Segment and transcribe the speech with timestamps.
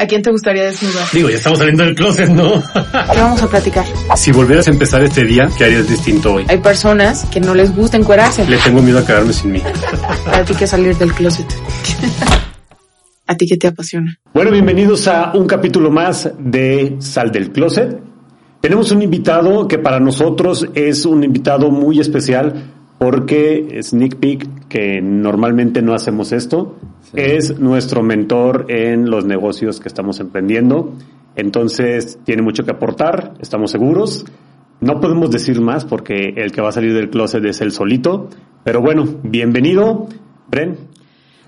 [0.00, 1.06] ¿A quién te gustaría desnudar?
[1.12, 2.62] Digo, ya estamos saliendo del closet, ¿no?
[3.12, 3.84] ¿Qué vamos a platicar?
[4.16, 6.46] si volvieras a empezar este día, ¿qué harías distinto hoy?
[6.48, 8.48] Hay personas que no les gusta encuerarse.
[8.48, 9.62] Le tengo miedo a quedarme sin mí.
[10.24, 11.44] Para ti que salir del closet.
[13.26, 14.18] ¿A ti qué te apasiona?
[14.32, 18.00] Bueno, bienvenidos a un capítulo más de Sal del Closet.
[18.62, 25.00] Tenemos un invitado que para nosotros es un invitado muy especial porque Sneak Peek, que
[25.00, 26.76] normalmente no hacemos esto,
[27.14, 30.92] es nuestro mentor en los negocios que estamos emprendiendo.
[31.34, 34.26] Entonces tiene mucho que aportar, estamos seguros.
[34.82, 38.28] No podemos decir más porque el que va a salir del closet es el solito.
[38.64, 40.06] Pero bueno, bienvenido,
[40.50, 40.76] Bren.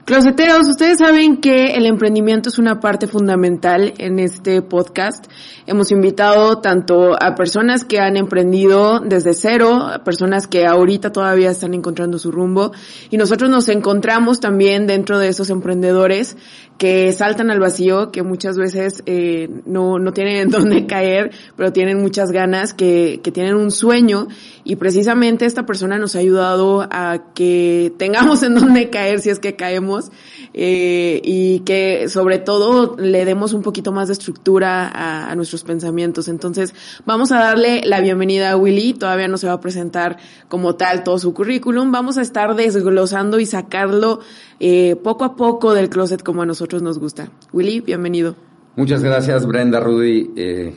[0.04, 5.26] Closeteros, ustedes saben que el emprendimiento es una parte fundamental en este podcast.
[5.64, 11.52] Hemos invitado tanto a personas que han emprendido desde cero, a personas que ahorita todavía
[11.52, 12.72] están encontrando su rumbo,
[13.10, 16.36] y nosotros nos encontramos también dentro de esos emprendedores
[16.78, 22.00] que saltan al vacío, que muchas veces eh, no, no tienen dónde caer, pero tienen
[22.00, 24.28] muchas ganas, que, que tienen un sueño,
[24.64, 29.38] y precisamente esta persona nos ha ayudado a que tengamos en dónde caer si es
[29.38, 30.10] que caemos
[30.54, 35.64] eh, y que sobre todo le demos un poquito más de estructura a, a, nuestros
[35.64, 36.28] pensamientos.
[36.28, 36.74] Entonces,
[37.06, 38.94] vamos a darle la bienvenida a Willy.
[38.94, 41.90] Todavía no se va a presentar como tal todo su currículum.
[41.90, 44.20] Vamos a estar desglosando y sacarlo
[44.60, 47.28] eh, poco a poco del closet como a nosotros nos gusta.
[47.52, 48.34] Willy, bienvenido.
[48.76, 50.30] Muchas gracias, Brenda, Rudy.
[50.36, 50.74] Eh,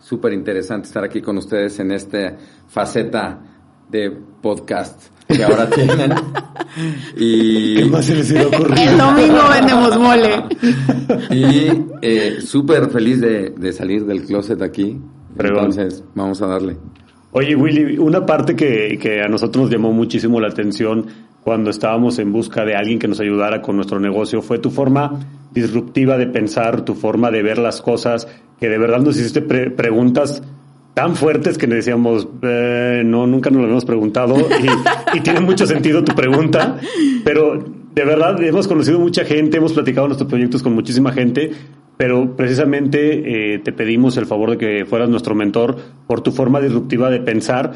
[0.00, 2.36] Súper interesante estar aquí con ustedes en esta
[2.68, 3.40] faceta
[3.90, 6.12] de podcast que ahora tienen.
[7.16, 8.78] y ¿Qué más se les iba a ocurrir?
[8.88, 10.44] El domingo vendemos mole.
[11.30, 14.98] y eh, súper feliz de, de, salir del closet aquí.
[15.36, 16.76] Pero Entonces, vamos a darle.
[17.32, 21.06] Oye, Willy, una parte que, que a nosotros nos llamó muchísimo la atención
[21.42, 25.20] cuando estábamos en busca de alguien que nos ayudara con nuestro negocio fue tu forma
[25.52, 28.28] disruptiva de pensar, tu forma de ver las cosas,
[28.60, 30.42] que de verdad nos hiciste pre preguntas
[30.94, 35.66] tan fuertes que decíamos, eh, no, nunca nos lo habíamos preguntado y, y, tiene mucho
[35.66, 36.76] sentido tu pregunta,
[37.24, 37.64] pero
[37.94, 41.52] de verdad hemos conocido mucha gente, hemos platicado nuestros proyectos con muchísima gente,
[41.96, 45.76] pero precisamente eh, te pedimos el favor de que fueras nuestro mentor
[46.06, 47.72] por tu forma disruptiva de pensar,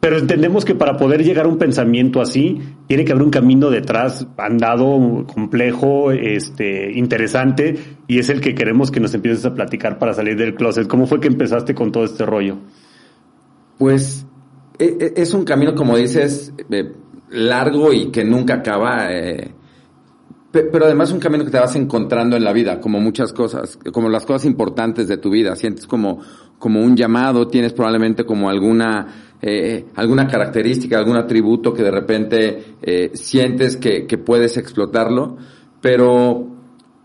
[0.00, 3.68] pero entendemos que para poder llegar a un pensamiento así, tiene que haber un camino
[3.70, 9.98] detrás andado, complejo, este, interesante, y es el que queremos que nos empieces a platicar
[9.98, 10.86] para salir del closet.
[10.86, 12.58] ¿Cómo fue que empezaste con todo este rollo?
[13.78, 14.24] Pues
[14.78, 16.52] es un camino, como dices,
[17.30, 19.12] largo y que nunca acaba.
[19.12, 19.52] Eh,
[20.50, 23.78] pero además es un camino que te vas encontrando en la vida, como muchas cosas,
[23.92, 25.54] como las cosas importantes de tu vida.
[25.56, 26.20] Sientes como,
[26.58, 32.74] como un llamado, tienes probablemente como alguna, eh, alguna característica, algún atributo que de repente
[32.82, 35.36] eh, sientes que, que puedes explotarlo.
[35.80, 36.46] Pero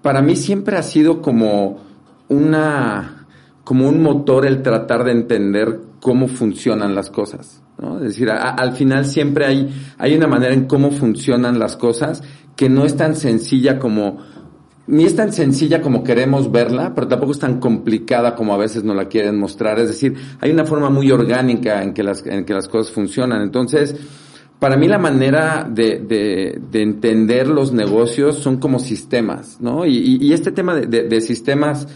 [0.01, 1.79] para mí siempre ha sido como
[2.27, 3.27] una,
[3.63, 7.63] como un motor el tratar de entender cómo funcionan las cosas.
[7.77, 7.97] ¿no?
[7.97, 12.23] Es decir, al final siempre hay, hay una manera en cómo funcionan las cosas
[12.55, 14.19] que no es tan sencilla como,
[14.85, 18.83] ni es tan sencilla como queremos verla, pero tampoco es tan complicada como a veces
[18.83, 19.79] nos la quieren mostrar.
[19.79, 23.41] Es decir, hay una forma muy orgánica en que las, en que las cosas funcionan.
[23.41, 23.95] Entonces,
[24.59, 29.85] para mí la manera de, de, de entender los negocios son como sistemas, ¿no?
[29.85, 31.87] Y, y, este tema de, de, sistemas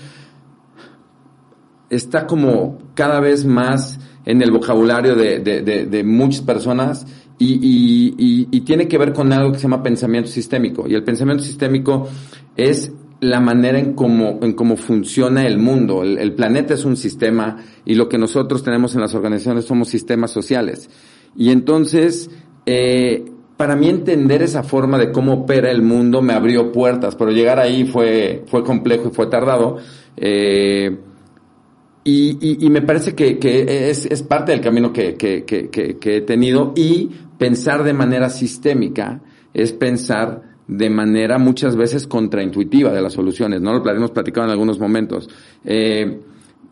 [1.90, 7.08] está como cada vez más en el vocabulario de, muchas personas
[7.40, 10.88] y, y, tiene que ver con algo que se llama pensamiento sistémico.
[10.88, 12.08] Y el pensamiento sistémico
[12.56, 16.04] es la manera en cómo, en cómo funciona el mundo.
[16.04, 20.32] El, planeta es un sistema y lo que nosotros tenemos en las organizaciones somos sistemas
[20.32, 20.90] sociales.
[21.36, 22.30] Y entonces,
[22.66, 23.26] eh,
[23.56, 27.60] para mí entender esa forma de cómo opera el mundo me abrió puertas, pero llegar
[27.60, 29.78] ahí fue, fue complejo y fue tardado.
[30.16, 30.98] Eh,
[32.10, 36.72] y, me parece que, que es, es, parte del camino que, que, que, he tenido
[36.74, 39.22] y pensar de manera sistémica
[39.54, 43.74] es pensar de manera muchas veces contraintuitiva de las soluciones, ¿no?
[43.74, 45.30] Lo hemos platicado en algunos momentos.
[45.64, 46.20] Eh,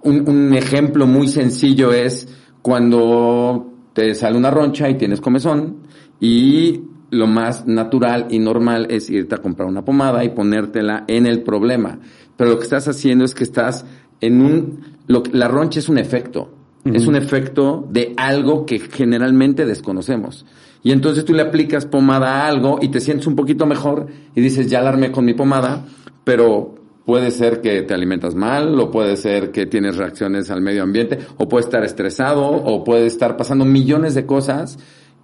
[0.04, 2.28] un, ejemplo muy sencillo es
[2.62, 5.78] cuando te sale una roncha y tienes comezón
[6.20, 11.26] y lo más natural y normal es irte a comprar una pomada y ponértela en
[11.26, 12.00] el problema.
[12.36, 13.86] Pero lo que estás haciendo es que estás
[14.20, 16.55] en un lo, la roncha es un efecto.
[16.86, 16.96] Uh -huh.
[16.96, 20.46] Es un efecto de algo que generalmente desconocemos.
[20.84, 24.06] Y entonces tú le aplicas pomada a algo y te sientes un poquito mejor
[24.36, 25.84] y dices, ya alarmé con mi pomada,
[26.24, 30.84] pero puede ser que te alimentas mal, o puede ser que tienes reacciones al medio
[30.84, 34.78] ambiente, o puede estar estresado, o puede estar pasando millones de cosas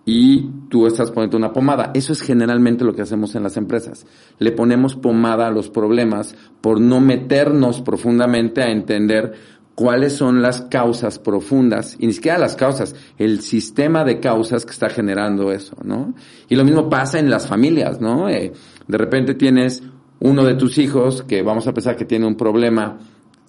[0.05, 1.91] y tú estás poniendo una pomada.
[1.93, 4.05] Eso es generalmente lo que hacemos en las empresas.
[4.39, 9.33] Le ponemos pomada a los problemas por no meternos profundamente a entender
[9.81, 14.73] cuáles son las causas profundas, y ni siquiera las causas, el sistema de causas que
[14.73, 16.13] está generando eso, ¿no?
[16.47, 18.29] Y lo mismo pasa en las familias, ¿no?
[18.29, 18.53] Eh,
[18.87, 19.81] de repente tienes
[20.19, 22.99] uno de tus hijos que vamos a pensar que tiene un problema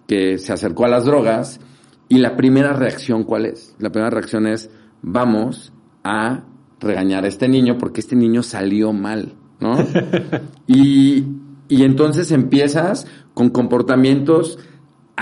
[0.06, 1.61] que se acercó a las drogas,
[2.08, 3.76] y la primera reacción, ¿cuál es?
[3.79, 4.70] La primera reacción es,
[5.02, 6.44] vamos a
[6.81, 9.76] regañar a este niño porque este niño salió mal, ¿no?
[10.67, 11.26] y,
[11.69, 14.58] y entonces empiezas con comportamientos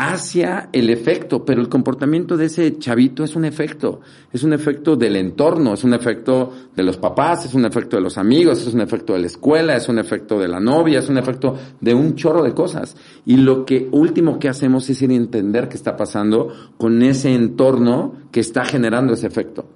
[0.02, 4.00] hacia el efecto, pero el comportamiento de ese chavito es un efecto,
[4.32, 8.02] es un efecto del entorno, es un efecto de los papás, es un efecto de
[8.02, 11.08] los amigos, es un efecto de la escuela, es un efecto de la novia, es
[11.10, 12.96] un efecto de un chorro de cosas.
[13.26, 16.48] Y lo que último que hacemos es ir a entender qué está pasando
[16.78, 19.66] con ese entorno que está generando ese efecto.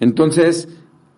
[0.00, 0.68] Entonces,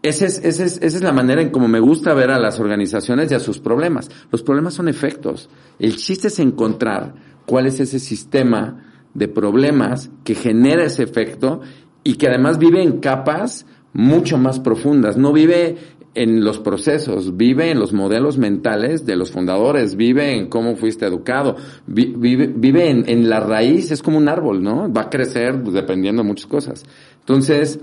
[0.03, 2.61] esa es, esa, es, esa es la manera en como me gusta ver a las
[2.61, 4.09] organizaciones y a sus problemas.
[4.31, 5.51] Los problemas son efectos.
[5.81, 11.61] El chiste es encontrar cuál es ese sistema de problemas que genera ese efecto
[12.03, 15.17] y que además vive en capas mucho más profundas.
[15.17, 15.77] No vive
[16.15, 21.07] en los procesos, vive en los modelos mentales de los fundadores, vive en cómo fuiste
[21.07, 21.57] educado,
[21.87, 24.93] vive, en, en, la raíz, es como un árbol, ¿no?
[24.93, 26.85] Va a crecer dependiendo de muchas cosas.
[27.21, 27.81] Entonces,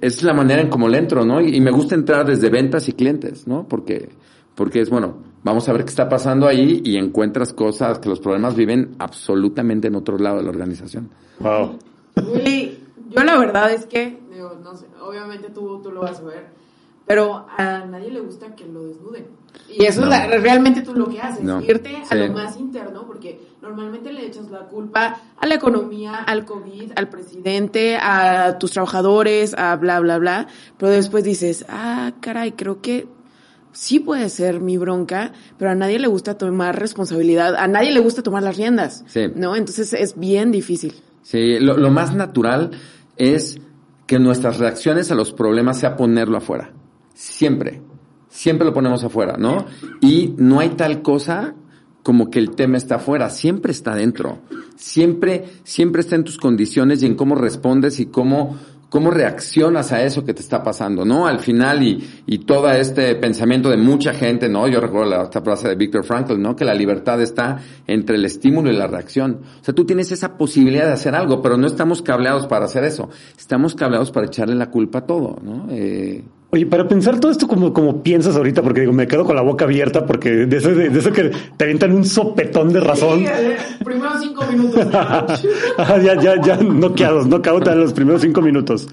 [0.00, 1.40] es la manera en cómo le entro, ¿no?
[1.40, 3.66] Y, me gusta entrar desde ventas y clientes, ¿no?
[3.68, 4.08] Porque,
[4.56, 8.18] porque es, bueno, vamos a ver qué está pasando ahí y encuentras cosas que los
[8.18, 11.10] problemas viven absolutamente en otro lado de la organización.
[11.38, 11.78] Wow.
[13.10, 14.18] yo la verdad es que,
[14.64, 16.46] no sé, obviamente tú, tú lo vas a ver,
[17.06, 19.26] pero a nadie le gusta que lo desnuden.
[19.68, 24.12] Y eso es realmente tú lo que haces, irte a lo más interno, porque normalmente
[24.12, 29.76] le echas la culpa a la economía, al COVID, al presidente, a tus trabajadores, a
[29.76, 30.46] bla, bla, bla,
[30.78, 33.06] pero después dices, ah, caray, creo que
[33.76, 38.00] sí puede ser mi bronca, pero a nadie le gusta tomar responsabilidad, a nadie le
[38.00, 39.54] gusta tomar las riendas, ¿no?
[39.54, 40.94] Entonces es bien difícil.
[41.22, 42.70] Sí, lo, lo más natural
[43.16, 43.58] es
[44.06, 46.72] que nuestras reacciones a los problemas sea ponerlo afuera.
[47.14, 47.82] Siempre.
[48.28, 49.66] Siempre lo ponemos afuera, ¿no?
[50.00, 51.54] Y no hay tal cosa
[52.02, 54.38] como que el tema está afuera, siempre está dentro.
[54.76, 58.56] Siempre, siempre está en tus condiciones y en cómo respondes y cómo,
[58.96, 61.26] cómo reaccionas a eso que te está pasando, ¿no?
[61.26, 64.66] Al final y, y todo este pensamiento de mucha gente, ¿no?
[64.68, 66.56] Yo recuerdo la, esta frase de Viktor Frankl, ¿no?
[66.56, 69.42] Que la libertad está entre el estímulo y la reacción.
[69.60, 72.84] O sea, tú tienes esa posibilidad de hacer algo, pero no estamos cableados para hacer
[72.84, 73.10] eso.
[73.36, 75.66] Estamos cableados para echarle la culpa a todo, ¿no?
[75.68, 76.24] Eh,
[76.56, 79.42] Oye, para pensar todo esto como, como piensas ahorita, porque digo, me quedo con la
[79.42, 83.18] boca abierta, porque de eso, de, eso que te avientan un sopetón de razón.
[83.18, 84.86] Sí, eh, primeros cinco minutos.
[86.02, 88.88] ya, ya, ya, no quedados, no en los primeros cinco minutos.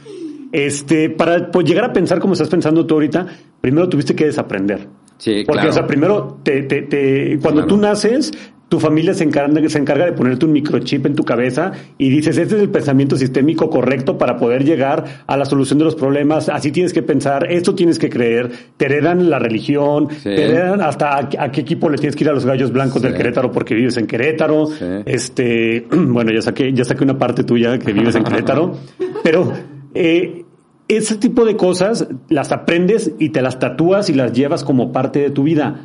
[0.51, 3.27] Este, para pues, llegar a pensar como estás pensando tú ahorita,
[3.61, 4.89] primero tuviste que desaprender.
[5.17, 5.69] Sí, Porque, claro.
[5.69, 8.33] o sea, primero, te, te, te cuando tú naces,
[8.73, 12.39] tu familia se encarga, se encarga de ponerte un microchip en tu cabeza y dices,
[12.39, 16.49] este es el pensamiento sistémico correcto para poder llegar a la solución de los problemas,
[16.49, 20.23] así tienes que pensar, esto tienes que creer, te heredan la religión, Sí.
[20.23, 22.99] te heredan hasta a, a qué equipo le tienes que ir a los gallos blancos
[23.03, 23.07] Sí.
[23.07, 24.65] del Querétaro porque vives en Querétaro.
[24.65, 24.85] Sí.
[25.05, 28.75] Este, bueno, ya saqué, ya saqué una parte tuya que vives en Querétaro,
[29.23, 29.53] pero
[29.93, 30.45] eh,
[30.87, 35.19] ese tipo de cosas las aprendes y te las tatúas y las llevas como parte
[35.19, 35.81] de tu vida.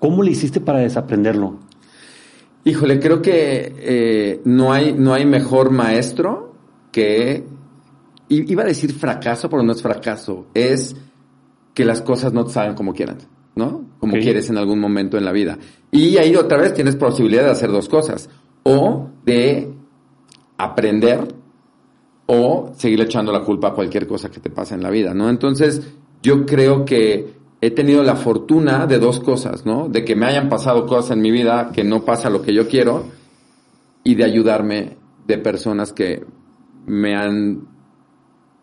[0.00, 1.60] ¿Cómo le hiciste para desaprenderlo?
[2.66, 6.52] Híjole, creo que eh, no hay no hay mejor maestro
[6.90, 7.44] que
[8.28, 10.96] iba a decir fracaso, pero no es fracaso, es
[11.72, 13.18] que las cosas no te salen como quieran,
[13.54, 13.84] ¿no?
[14.00, 15.56] Como quieres en algún momento en la vida.
[15.92, 18.28] Y ahí otra vez tienes posibilidad de hacer dos cosas,
[18.64, 19.72] o de
[20.58, 21.20] aprender
[22.26, 25.30] o seguir echando la culpa a cualquier cosa que te pase en la vida, ¿no?
[25.30, 25.82] Entonces,
[26.20, 29.88] yo creo que he tenido la fortuna de dos cosas, ¿no?
[29.88, 32.68] De que me hayan pasado cosas en mi vida que no pasa lo que yo
[32.68, 33.04] quiero
[34.04, 34.96] y de ayudarme
[35.26, 36.24] de personas que
[36.86, 37.66] me han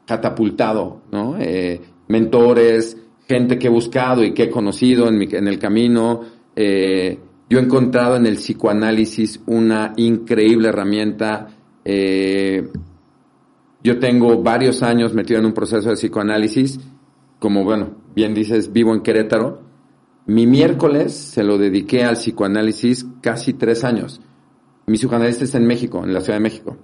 [0.06, 1.38] catapultado, ¿no?
[1.40, 2.98] Eh, mentores,
[3.28, 6.22] gente que he buscado y que he conocido en, mi, en el camino.
[6.56, 7.20] Eh,
[7.50, 11.50] yo he encontrado en el psicoanálisis una increíble herramienta.
[11.84, 12.70] Eh,
[13.84, 16.80] yo tengo varios años metido en un proceso de psicoanálisis.
[17.44, 19.60] Como, bueno, bien dices, vivo en Querétaro.
[20.28, 24.22] Mi miércoles se lo dediqué al psicoanálisis casi tres años.
[24.88, 26.78] Mi psicoanálisis está en México, en la Ciudad de México.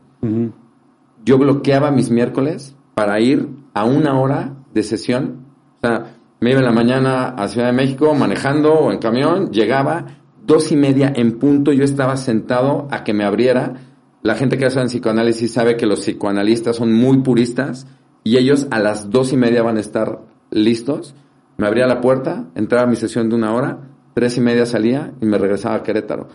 [1.24, 5.46] Yo bloqueaba mis miércoles para ir a una hora de sesión.
[5.78, 9.52] O sea, me iba en la mañana a Ciudad de México manejando o en camión,
[9.52, 10.08] llegaba
[10.46, 13.76] dos y media en punto, yo estaba sentado a que me abriera.
[14.24, 17.88] La gente que hace en psicoanálisis sabe que los psicoanalistas son muy puristas
[18.26, 21.16] y ellos a las dos y media van a estar listos,
[21.58, 23.80] me abría la puerta, entraba a mi sesión de una hora,
[24.14, 26.28] tres y media salía y me regresaba a Querétaro.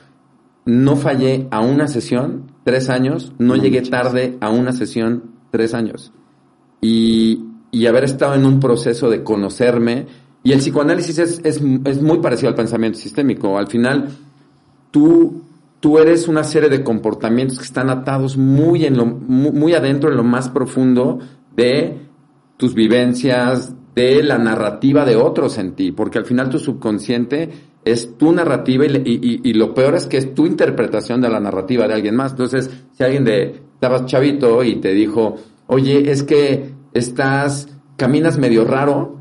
[0.66, 6.12] No fallé a una sesión, tres años, no, llegué tarde a una sesión, tres años.
[6.80, 10.06] Y, y, haber estado en un proceso de conocerme,
[10.42, 13.58] y el psicoanálisis es, es, es muy parecido al pensamiento sistémico.
[13.58, 14.08] Al final,
[14.90, 15.44] tú
[15.84, 20.16] tú eres una serie de comportamientos que están atados muy, en lo, muy, adentro, en
[20.16, 21.18] lo más profundo
[21.54, 21.98] de
[22.56, 27.50] tus vivencias, de la narrativa de otros en ti, porque al final tu subconsciente
[27.84, 31.86] es tu narrativa y, y, lo peor es que es tu interpretación de la narrativa
[31.86, 32.32] de alguien más.
[32.32, 35.36] Entonces, si alguien de, estabas chavito y te dijo,
[35.66, 39.18] oye, es que estás, caminas medio raro,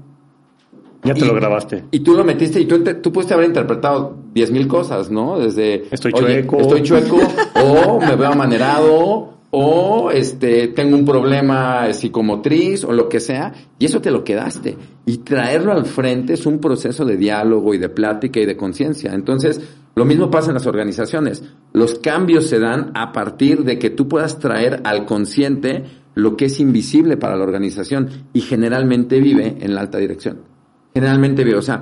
[1.04, 1.84] ya te lo grabaste.
[1.92, 5.38] Y tú lo metiste y tú, tú pudiste haber interpretado diez mil cosas, ¿no?
[5.38, 5.84] Desde...
[5.92, 6.62] Estoy chueco.
[6.62, 7.18] Estoy chueco,
[7.62, 13.86] o me veo amanerado, o este, tengo un problema psicomotriz, o lo que sea, y
[13.86, 14.78] eso te lo quedaste.
[15.06, 19.14] Y traerlo al frente es un proceso de diálogo y de plática y de conciencia.
[19.14, 19.62] Entonces,
[19.96, 21.44] lo mismo pasa en las organizaciones.
[21.72, 25.84] Los cambios se dan a partir de que tú puedas traer al consciente
[26.16, 30.54] lo que es invisible para la organización y generalmente vive en la alta dirección
[30.94, 31.82] generalmente veo, o sea,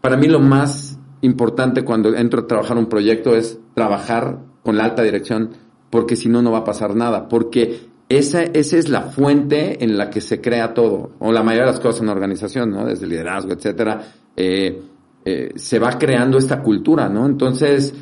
[0.00, 4.84] para mí lo más importante cuando entro a trabajar un proyecto es trabajar con la
[4.84, 5.50] alta dirección,
[5.90, 9.98] porque si no, no va a pasar nada, porque esa, esa es la fuente en
[9.98, 12.86] la que se crea todo, o la mayoría de las cosas en la organización, ¿no?
[12.86, 14.02] Desde liderazgo, etcétera,
[14.36, 14.82] eh,
[15.24, 17.26] eh, se va creando esta cultura, ¿no?
[17.26, 17.94] Entonces,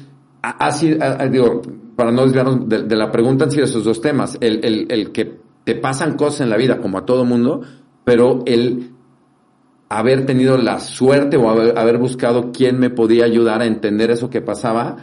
[0.42, 0.96] así,
[1.30, 1.62] digo,
[1.96, 5.74] para no desviarnos de, la pregunta, han sido esos dos temas, el, el, que te
[5.74, 7.62] pasan cosas en la vida como a todo mundo,
[8.04, 8.92] pero el
[9.88, 14.40] haber tenido la suerte o haber, buscado quién me podía ayudar a entender eso que
[14.40, 14.96] pasaba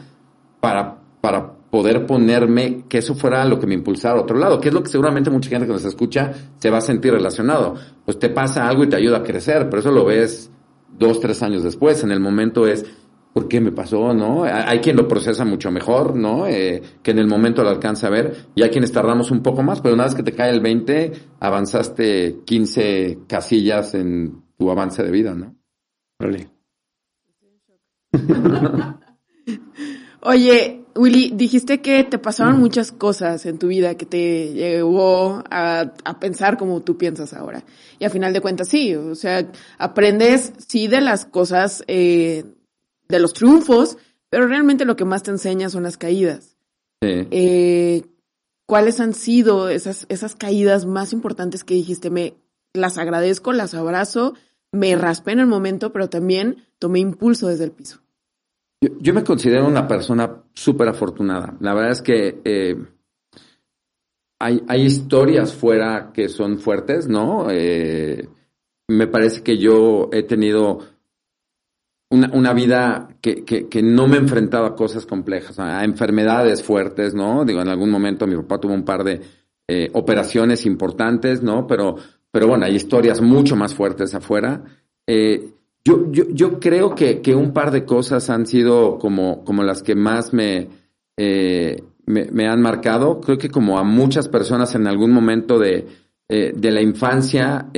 [0.60, 4.68] para, para poder ponerme, que eso fuera lo que me impulsara a otro lado, que
[4.68, 7.74] es lo que seguramente mucha gente que nos escucha se va a sentir relacionado.
[8.06, 10.52] Pues te pasa algo y te ayuda a crecer, pero eso lo ves
[11.00, 12.04] dos, tres años después.
[12.04, 12.86] En el momento es,
[13.34, 14.14] ¿por qué me pasó?
[14.14, 14.44] ¿No?
[14.44, 16.46] Hay quien lo procesa mucho mejor, ¿no?
[16.46, 19.64] Eh, que en el momento lo alcanza a ver, y hay quienes tardamos un poco
[19.64, 25.02] más, pero una vez que te cae el 20, avanzaste 15 casillas en tu avance
[25.02, 25.56] de vida, ¿no?
[30.22, 35.92] Oye, Willy, dijiste que te pasaron muchas cosas en tu vida que te llevó a,
[36.20, 37.64] pensar como tú piensas ahora.
[38.00, 42.46] Y a final de cuentas sí, o sea, aprendes sí de las cosas, eh,
[43.08, 43.98] de los triunfos,
[44.30, 46.58] pero realmente lo que más te enseña son las caídas.
[47.02, 47.28] Sí.
[47.32, 48.04] Eh,
[48.66, 52.10] ¿Cuáles han sido esas, esas caídas más importantes que dijiste?
[52.10, 52.36] Me
[52.74, 54.36] las agradezco, las abrazo,
[54.72, 58.03] me raspé en el momento, pero también tomé impulso desde el piso.
[59.00, 61.56] Yo, me considero una persona súper afortunada.
[61.60, 62.76] La verdad es que eh,
[64.40, 67.48] hay, historias fuera que son fuertes, ¿no?
[67.50, 68.28] Eh,
[68.88, 70.80] me parece que yo he tenido
[72.10, 77.46] una, vida que, que, no me he enfrentado a cosas complejas, a enfermedades fuertes, ¿no?
[77.46, 79.22] Digo, en algún momento mi papá tuvo un par de
[79.68, 81.66] eh, operaciones importantes, ¿no?
[81.66, 81.98] Pero
[82.34, 84.64] pero bueno, hay historias mucho más fuertes afuera.
[85.06, 85.52] Eh,
[85.86, 89.84] yo, yo, yo creo que, que, un par de cosas han sido como, como las
[89.84, 90.70] que más me,
[91.18, 93.20] eh, me, han marcado.
[93.22, 95.88] Creo que como a muchas personas en algún momento de,
[96.30, 97.70] eh, de la infancia,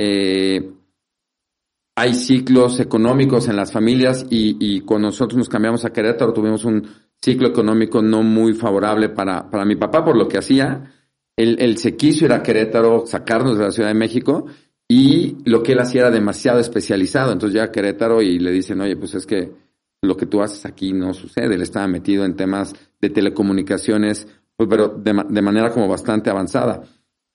[1.98, 6.64] hay ciclos económicos en las familias y, y cuando nosotros nos cambiamos a Querétaro tuvimos
[6.64, 6.86] un
[7.20, 10.92] ciclo económico no muy favorable para, para mi papá por lo que hacía
[11.36, 14.46] él, se quiso ir a Querétaro, sacarnos de la Ciudad de México
[14.88, 17.32] y lo que él hacía era demasiado especializado.
[17.32, 19.52] Entonces llega a Querétaro y le dicen, oye, pues es que
[20.02, 21.54] lo que tú haces aquí no sucede.
[21.54, 26.82] Él estaba metido en temas de telecomunicaciones, pues, pero de, manera como bastante avanzada.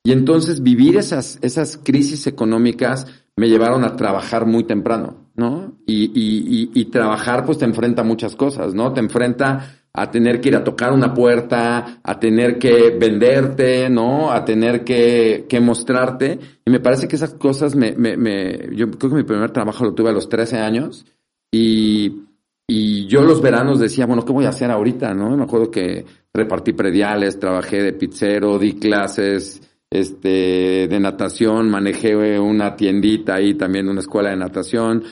[0.03, 3.05] Y entonces vivir esas, esas crisis económicas
[3.36, 5.77] me llevaron a trabajar muy temprano, ¿no?
[5.86, 8.93] Y, y, y, y trabajar pues te enfrenta a muchas cosas, ¿no?
[8.93, 14.31] Te enfrenta a tener que ir a tocar una puerta, a tener que venderte, ¿no?
[14.31, 16.39] A tener que, que mostrarte.
[16.65, 19.83] Y me parece que esas cosas me, me, me, yo creo que mi primer trabajo
[19.83, 21.05] lo tuve a los 13 años
[21.51, 22.24] y,
[22.67, 25.36] y yo los veranos decía, bueno, ¿qué voy a hacer ahorita, no?
[25.36, 32.77] Me acuerdo que repartí prediales, trabajé de pizzero, di clases, este, de natación, manejé una
[32.77, 35.03] tiendita ahí también, una escuela de natación.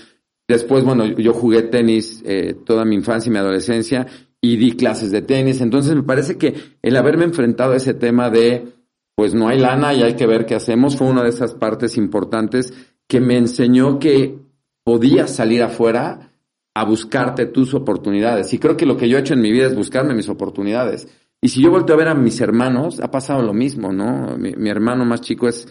[0.48, 4.08] Después, bueno, yo jugué tenis eh, toda mi infancia y mi adolescencia
[4.42, 5.62] y di clases de tenis.
[5.62, 8.74] Entonces me parece que el haberme enfrentado a ese tema de,
[9.16, 11.98] pues no hay lana y hay que ver qué hacemos, fue una de esas partes
[11.98, 12.74] importantes
[13.08, 14.38] que me enseñó que
[14.84, 16.34] podías salir afuera
[16.74, 18.54] a buscarte tus oportunidades.
[18.54, 21.08] Y creo que lo que yo he hecho en mi vida es buscarme mis oportunidades.
[21.42, 24.38] Y si yo vuelto a ver a mis hermanos, ha pasado lo mismo, ¿no?
[24.38, 25.68] Mi, mi hermano más chico es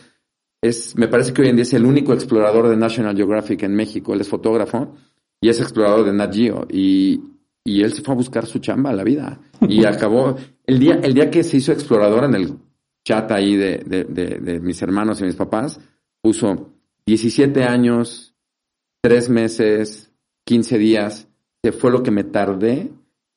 [0.61, 3.75] es, me parece que hoy en día es el único explorador de National Geographic en
[3.75, 4.13] México.
[4.13, 4.95] Él es fotógrafo
[5.41, 6.67] y es explorador de Nat Geo.
[6.71, 7.23] Y,
[7.69, 9.41] y él se fue a buscar su chamba a la vida.
[9.61, 12.59] Y acabó, el día, el día que se hizo explorador en el
[13.05, 15.79] chat ahí de, de, de, mis hermanos y mis papás,
[16.23, 16.73] puso
[17.07, 18.35] 17 años,
[19.03, 20.13] 3 meses,
[20.45, 21.29] 15 días,
[21.63, 22.91] que fue lo que me tardé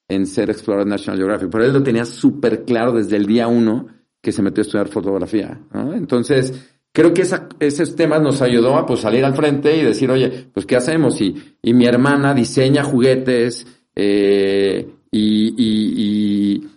[0.07, 1.49] en ser explorador de National Geographic.
[1.51, 3.87] Pero él lo tenía súper claro desde el día uno
[4.21, 5.59] que se metió a estudiar fotografía.
[5.93, 10.09] Entonces, creo que esa, esos temas nos ayudó a pues, salir al frente y decir,
[10.11, 11.19] oye, pues ¿qué hacemos?
[11.21, 16.67] Y, y mi hermana diseña juguetes eh, y, y,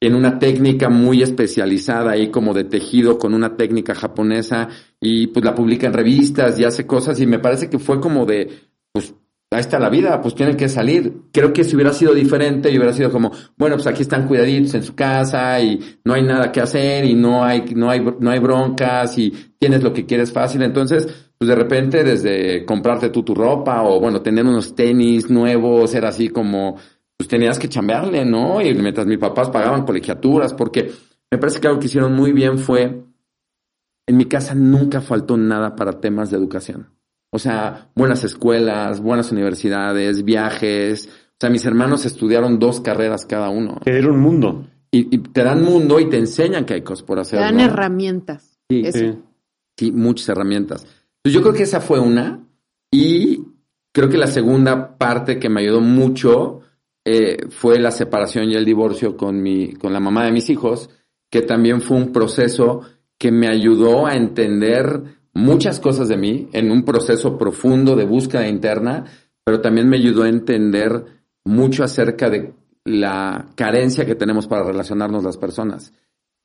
[0.00, 4.68] en una técnica muy especializada ahí como de tejido con una técnica japonesa
[5.00, 8.26] y pues la publica en revistas y hace cosas y me parece que fue como
[8.26, 8.50] de,
[8.92, 9.14] pues
[9.52, 11.28] ahí está la vida, pues tienen que salir.
[11.32, 14.74] Creo que si hubiera sido diferente y hubiera sido como, bueno, pues aquí están cuidaditos
[14.74, 18.30] en su casa y no hay nada que hacer y no hay, no hay, no
[18.30, 20.62] hay broncas y tienes lo que quieres fácil.
[20.62, 21.06] Entonces,
[21.42, 26.10] pues de repente desde comprarte tú tu ropa o bueno, tener unos tenis nuevos, era
[26.10, 26.76] así como,
[27.16, 28.62] pues tenías que chambearle, ¿no?
[28.62, 30.92] Y mientras mis papás pagaban colegiaturas, porque
[31.32, 33.02] me parece que algo que hicieron muy bien fue,
[34.06, 36.90] en mi casa nunca faltó nada para temas de educación.
[37.32, 41.08] O sea, buenas escuelas, buenas universidades, viajes.
[41.08, 43.80] O sea, mis hermanos estudiaron dos carreras cada uno.
[43.82, 44.64] Te dieron mundo.
[44.92, 47.40] Y, te dan mundo y te enseñan que hay cosas por hacer.
[47.40, 48.60] Te dan herramientas.
[48.70, 49.18] Sí, sí.
[49.76, 50.86] sí, muchas herramientas.
[51.24, 52.46] Yo creo que esa fue una.
[52.90, 53.44] Y
[53.92, 56.60] creo que la segunda parte que me ayudó mucho
[57.04, 60.90] eh, fue la separación y el divorcio con, mi, con la mamá de mis hijos,
[61.30, 62.82] que también fue un proceso
[63.18, 65.02] que me ayudó a entender
[65.32, 69.04] muchas cosas de mí en un proceso profundo de búsqueda interna,
[69.44, 71.04] pero también me ayudó a entender
[71.44, 72.52] mucho acerca de
[72.84, 75.92] la carencia que tenemos para relacionarnos las personas.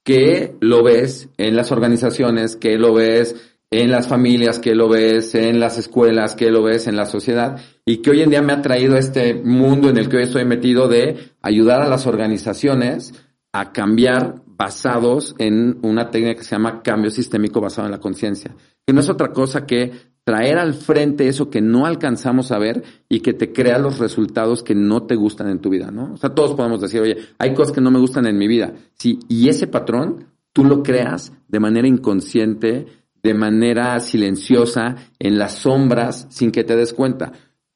[0.03, 5.35] Que lo ves en las organizaciones, que lo ves en las familias, que lo ves
[5.35, 8.53] en las escuelas, que lo ves en la sociedad, y que hoy en día me
[8.53, 13.13] ha traído este mundo en el que hoy estoy metido de ayudar a las organizaciones
[13.51, 18.55] a cambiar basados en una técnica que se llama cambio sistémico basado en la conciencia
[18.87, 19.91] que no es otra cosa que
[20.23, 24.63] traer al frente eso que no alcanzamos a ver y que te crea los resultados
[24.63, 26.13] que no te gustan en tu vida, ¿no?
[26.13, 28.73] O sea, todos podemos decir, oye, hay cosas que no me gustan en mi vida.
[28.93, 32.87] Sí, y ese patrón tú lo creas de manera inconsciente,
[33.27, 37.33] de manera silenciosa, en las sombras, sin que te des cuenta.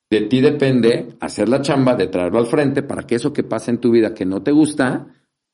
[0.10, 3.70] De ti depende hacer la chamba de traerlo al frente para que eso que pasa
[3.70, 5.08] en tu vida que no te gusta,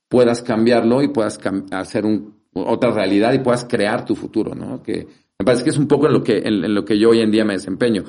[0.08, 1.40] puedas cambiarlo y puedas
[1.72, 4.84] hacer un, otra realidad y puedas crear tu futuro, ¿no?
[4.84, 5.08] Que
[5.40, 7.32] me parece que es un poco en lo que, en, lo que yo hoy en
[7.32, 8.04] día me desempeño.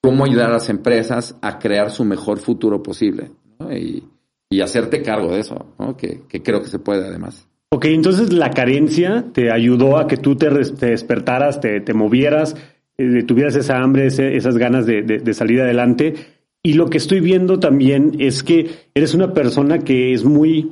[0.00, 3.32] Cómo ayudar a las empresas a crear su mejor futuro posible
[3.72, 4.04] y,
[4.50, 5.96] y, hacerte cargo de eso, ¿no?
[5.96, 7.48] que, creo que se puede además.
[7.74, 12.54] Ok, entonces la carencia te ayudó a que tú te, despertaras, te, movieras,
[12.96, 16.14] eh, tuvieras esa hambre, esas ganas de, de, salir adelante.
[16.62, 20.70] Y lo que estoy viendo también es que eres una persona que es muy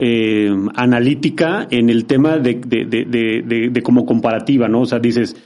[0.00, 4.80] eh, analítica en el tema de, de, como comparativa, ¿no?
[4.80, 5.36] O sea, dices,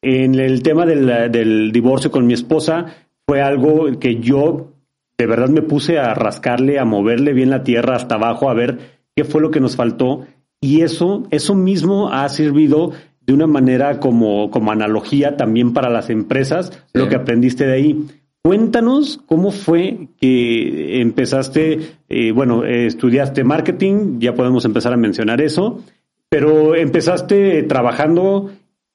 [0.00, 2.86] en el tema del divorcio con mi esposa
[3.26, 4.72] fue algo que yo
[5.18, 8.78] de verdad me puse a rascarle, a moverle bien la tierra hasta abajo, a ver
[9.14, 10.26] qué fue lo que nos faltó.
[10.60, 16.08] Y eso, eso mismo ha servido de una manera como, como analogía también para las
[16.10, 18.06] empresas, lo que aprendiste de ahí.
[18.42, 25.84] Cuéntanos cómo fue que empezaste, eh, bueno, estudiaste marketing, ya podemos empezar a mencionar eso,
[26.30, 28.50] pero empezaste trabajando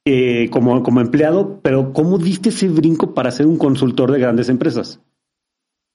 [0.05, 4.49] eh, como, como empleado, pero ¿cómo diste ese brinco para ser un consultor de grandes
[4.49, 4.99] empresas?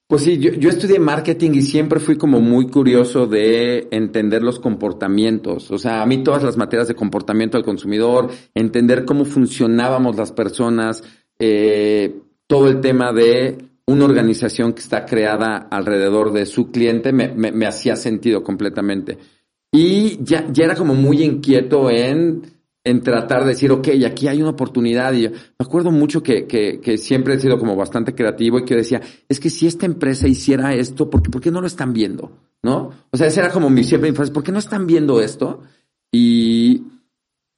[0.09, 4.59] Pues sí, yo, yo, estudié marketing y siempre fui como muy curioso de entender los
[4.59, 5.71] comportamientos.
[5.71, 10.33] O sea, a mí todas las materias de comportamiento del consumidor, entender cómo funcionábamos las
[10.33, 11.05] personas,
[11.38, 17.29] eh, todo el tema de una organización que está creada alrededor de su cliente me,
[17.29, 19.18] me, hacía sentido completamente.
[19.71, 22.42] Y ya, ya era como muy inquieto en,
[22.88, 25.12] en tratar de decir, ok, aquí hay una oportunidad.
[25.12, 28.79] Y me acuerdo mucho que, que, siempre he sido como bastante creativo y que yo
[28.79, 31.92] decía, es que si esta empresa hiciera esto, ¿por qué, ¿por qué no lo están
[31.92, 32.33] viendo?
[32.62, 32.90] ¿No?
[33.11, 35.62] O sea, esa era como mi siempre infancia, ¿por qué no están viendo esto?
[36.11, 36.83] Y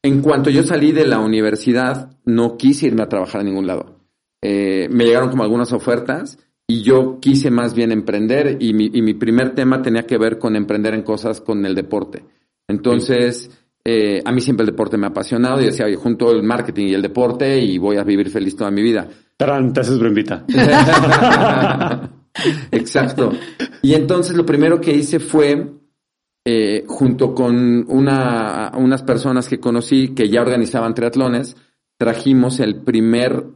[0.02, 4.00] en cuanto yo salí de la universidad, no quise irme a trabajar a ningún lado.
[4.42, 9.54] Eh, me llegaron como algunas ofertas y yo quise más bien emprender y mi, primer
[9.54, 12.24] tema tenía que ver con emprender en cosas con el deporte.
[12.68, 13.50] Entonces,
[13.84, 16.86] eh, a mí siempre el deporte me ha apasionado y decía, oye, junto el marketing
[16.86, 19.08] y el deporte y voy a vivir feliz toda mi vida.
[19.36, 20.44] Tarán, te haces brembita.
[22.70, 23.32] Exacto.
[23.82, 25.66] Y entonces lo primero que hice fue,
[26.44, 31.56] eh, junto con una, unas personas que conocí que ya organizaban triatlones,
[31.96, 33.46] trajimos el primer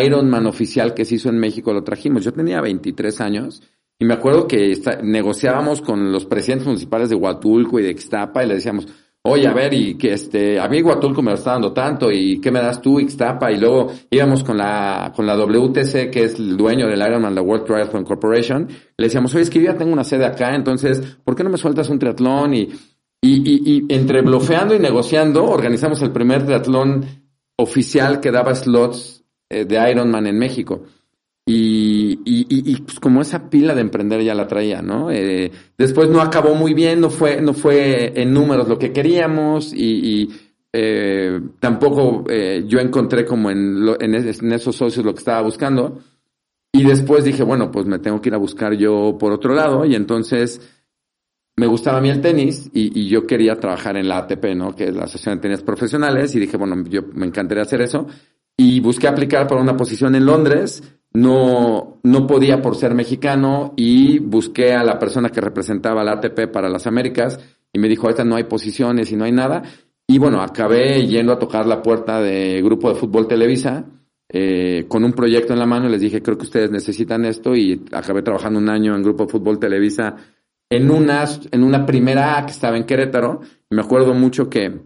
[0.00, 2.24] Ironman oficial que se hizo en México, lo trajimos.
[2.24, 3.62] Yo tenía 23 años
[3.98, 8.48] y me acuerdo que negociábamos con los presidentes municipales de Huatulco y de Ixtapa y
[8.48, 8.86] le decíamos,
[9.22, 12.40] oye, a ver, y que este, a mí Huatulco me lo está dando tanto, y
[12.40, 16.38] qué me das tú, Ixtapa, y luego íbamos con la, con la WTC, que es
[16.38, 19.76] el dueño del Ironman, la World Triathlon Corporation, le decíamos, oye, es que yo ya
[19.76, 22.54] tengo una sede acá, entonces, ¿por qué no me sueltas un triatlón?
[22.54, 22.68] Y,
[23.22, 27.04] y, y, y entre blofeando y negociando, organizamos el primer triatlón
[27.56, 30.82] oficial que daba slots eh, de Ironman en México.
[31.46, 35.10] Y, y, y, pues como esa pila de emprender ya la traía, ¿no?
[35.10, 39.72] Eh, después no acabó muy bien, no fue, no fue en números lo que queríamos
[39.74, 40.30] y,
[40.72, 45.98] eh, tampoco eh, yo encontré como en, en, en, esos socios lo que estaba buscando.
[46.72, 49.84] Y después dije, bueno, pues me tengo que ir a buscar yo por otro lado
[49.84, 50.60] y entonces
[51.56, 54.74] me gustaba a mí el tenis y, yo quería trabajar en la ATP, ¿no?
[54.74, 58.06] Que es la Asociación de Tenis Profesionales y dije, bueno, yo me encantaría hacer eso.
[58.56, 64.18] Y busqué aplicar para una posición en Londres no, no podía por ser mexicano y
[64.18, 67.38] busqué a la persona que representaba la ATP para las Américas
[67.72, 69.62] y me dijo, ahorita no hay posiciones y no hay nada.
[70.06, 73.84] Y bueno, acabé yendo a tocar la puerta de Grupo de Fútbol Televisa
[74.32, 77.84] eh, con un proyecto en la mano les dije, creo que ustedes necesitan esto y
[77.90, 80.14] acabé trabajando un año en Grupo de Fútbol Televisa
[80.70, 83.40] en una, en una primera A que estaba en Querétaro.
[83.70, 84.82] Me acuerdo mucho que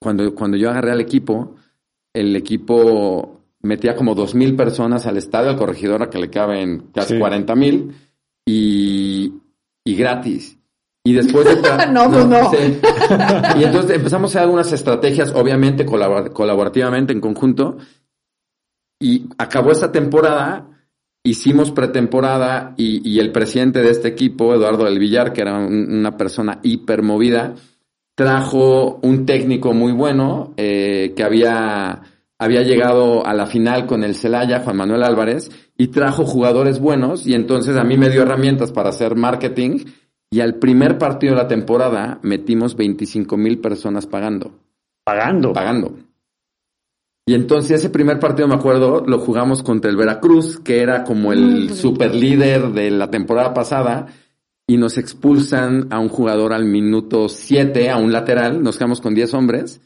[0.00, 1.56] cuando, cuando yo agarré al equipo,
[2.14, 6.90] el equipo metía como dos mil personas al estadio, al corregidor a que le caben
[6.92, 7.94] casi cuarenta mil
[8.46, 9.32] y,
[9.84, 10.58] y gratis.
[11.04, 11.56] Y después de...
[11.92, 12.50] no, pues no.
[13.58, 17.78] y entonces empezamos a hacer algunas estrategias, obviamente colaborativamente en conjunto.
[19.00, 20.68] Y acabó esta temporada,
[21.24, 26.16] hicimos pretemporada y, y, el presidente de este equipo, Eduardo del Villar, que era una
[26.16, 27.56] persona hipermovida,
[28.14, 32.02] trajo un técnico muy bueno eh, que había
[32.42, 37.24] había llegado a la final con el Celaya, Juan Manuel Álvarez, y trajo jugadores buenos,
[37.24, 39.84] y entonces a mí me dio herramientas para hacer marketing,
[40.28, 44.58] y al primer partido de la temporada metimos 25 mil personas pagando.
[45.04, 45.52] ¿Pagando?
[45.52, 45.94] Pagando.
[47.24, 51.32] Y entonces ese primer partido, me acuerdo, lo jugamos contra el Veracruz, que era como
[51.32, 54.06] el super líder de la temporada pasada,
[54.66, 59.14] y nos expulsan a un jugador al minuto 7, a un lateral, nos quedamos con
[59.14, 59.80] 10 hombres,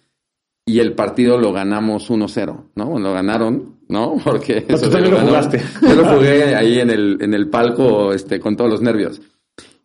[0.66, 2.98] y el partido lo ganamos 1-0, ¿no?
[2.98, 4.16] Lo ganaron, ¿no?
[4.24, 5.62] Porque eso también lo, jugaste.
[5.80, 9.22] Yo lo jugué ahí en el, en el palco, este, con todos los nervios.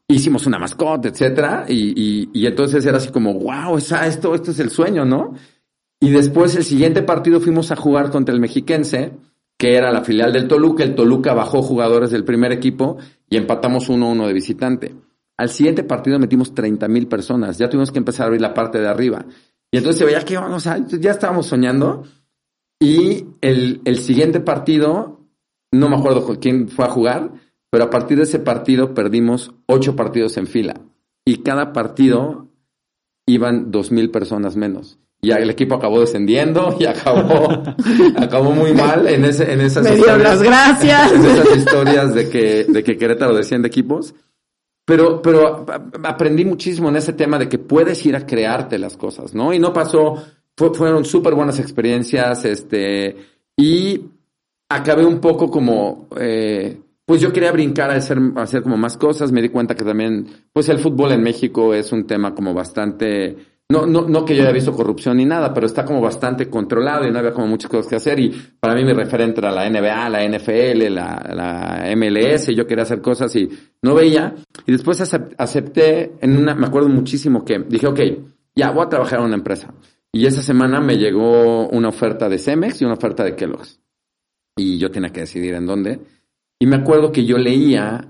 [0.08, 4.52] Hicimos una mascota, etcétera, y, y, y entonces era así como, wow, esa, esto, esto
[4.52, 5.36] es el sueño, ¿no?
[6.02, 9.14] Y después el siguiente partido fuimos a jugar contra el Mexiquense,
[9.56, 10.84] que era la filial del Toluca.
[10.84, 12.98] El Toluca bajó jugadores del primer equipo
[13.30, 14.96] y empatamos 1-1 de visitante.
[15.38, 17.60] Al siguiente partido metimos 30 mil personas.
[17.60, 19.24] Ya tuvimos que empezar a abrir la parte de arriba.
[19.72, 22.04] Y entonces se veía que vamos a, ya estábamos soñando.
[22.80, 25.22] Y el, el siguiente partido,
[25.72, 27.32] no me acuerdo quién fue a jugar,
[27.70, 30.82] pero a partir de ese partido perdimos ocho partidos en fila.
[31.26, 32.50] Y cada partido
[33.26, 35.00] iban dos mil personas menos.
[35.22, 37.48] Y el equipo acabó descendiendo y acabó,
[38.18, 41.12] acabó muy mal en ese, en esas Me dio las gracias.
[41.14, 44.16] En esas historias de que, de que Querétaro desciende equipos.
[44.86, 45.66] Pero, pero
[46.04, 49.54] aprendí muchísimo en ese tema de que puedes ir a crearte las cosas, ¿no?
[49.54, 50.16] Y no pasó,
[50.56, 53.16] fueron súper buenas experiencias, este,
[53.56, 54.02] y
[54.70, 58.98] acabé un poco como, eh, pues yo quería brincar a hacer, a hacer como más
[58.98, 62.54] cosas, me di cuenta que también, pues el fútbol en México es un tema como
[62.54, 63.36] bastante
[63.72, 67.08] no, no, no que yo haya visto corrupción ni nada, pero está como bastante controlado
[67.08, 68.20] y no había como muchas cosas que hacer.
[68.20, 68.30] Y
[68.60, 73.02] para mí mi referente era la NBA, la NFL, la, la MLS, yo quería hacer
[73.02, 73.50] cosas y
[73.82, 74.36] no veía.
[74.66, 75.02] Y después
[75.38, 78.00] acepté en una, me acuerdo muchísimo que dije, ok,
[78.56, 79.74] ya voy a trabajar en una empresa.
[80.12, 83.80] Y esa semana me llegó una oferta de Cemex y una oferta de Kellogg's.
[84.58, 86.00] Y yo tenía que decidir en dónde.
[86.60, 88.08] Y me acuerdo que yo leía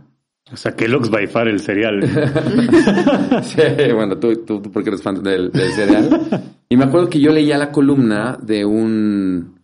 [0.52, 2.02] o sea, Kellogg's by far el cereal.
[3.44, 3.62] sí,
[3.94, 6.46] bueno, tú, tú, porque eres fan del, cereal.
[6.68, 9.60] Y me acuerdo que yo leía la columna de un,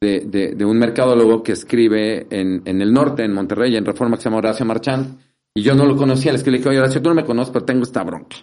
[0.00, 4.16] de, de, de un mercadólogo que escribe en, en, el norte, en Monterrey, en Reforma,
[4.16, 5.18] que se llama Horacio Marchand.
[5.54, 7.84] Y yo no lo conocía, le escribí, oye, Horacio, tú no me conoces, pero tengo
[7.84, 8.36] esta bronca.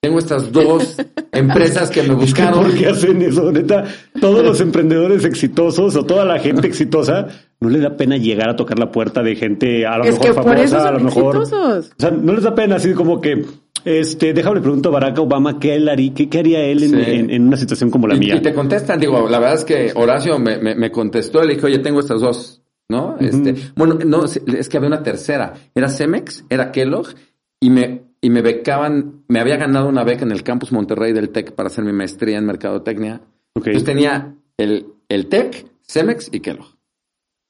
[0.00, 0.96] Tengo estas dos
[1.32, 2.62] empresas que me buscaron.
[2.62, 3.50] ¿Por qué hacen eso?
[3.50, 3.84] Neta,
[4.20, 7.28] todos los emprendedores exitosos o toda la gente exitosa
[7.60, 10.88] no les da pena llegar a tocar la puerta de gente a lo mejor famosa,
[10.88, 11.36] a lo mejor.
[11.36, 13.44] O sea, no les da pena así como que
[13.86, 17.56] este, déjame le pregunto a Barack Obama qué, él haría, qué, haría él en, una
[17.56, 18.34] situación como la mía.
[18.34, 21.78] Y te contestan, digo, la verdad es que Horacio me, me, contestó, le dije, oye,
[21.78, 23.16] tengo estas dos, ¿no?
[23.20, 25.54] Este, bueno, no, es que había una tercera.
[25.72, 27.14] Era Cemex, era Kellogg,
[27.60, 31.30] y me, y me becaban, me había ganado una beca en el campus Monterrey del
[31.30, 33.20] TEC para hacer mi maestría en mercadotecnia.
[33.54, 36.75] Entonces tenía el, el TEC, Cemex y Kellogg.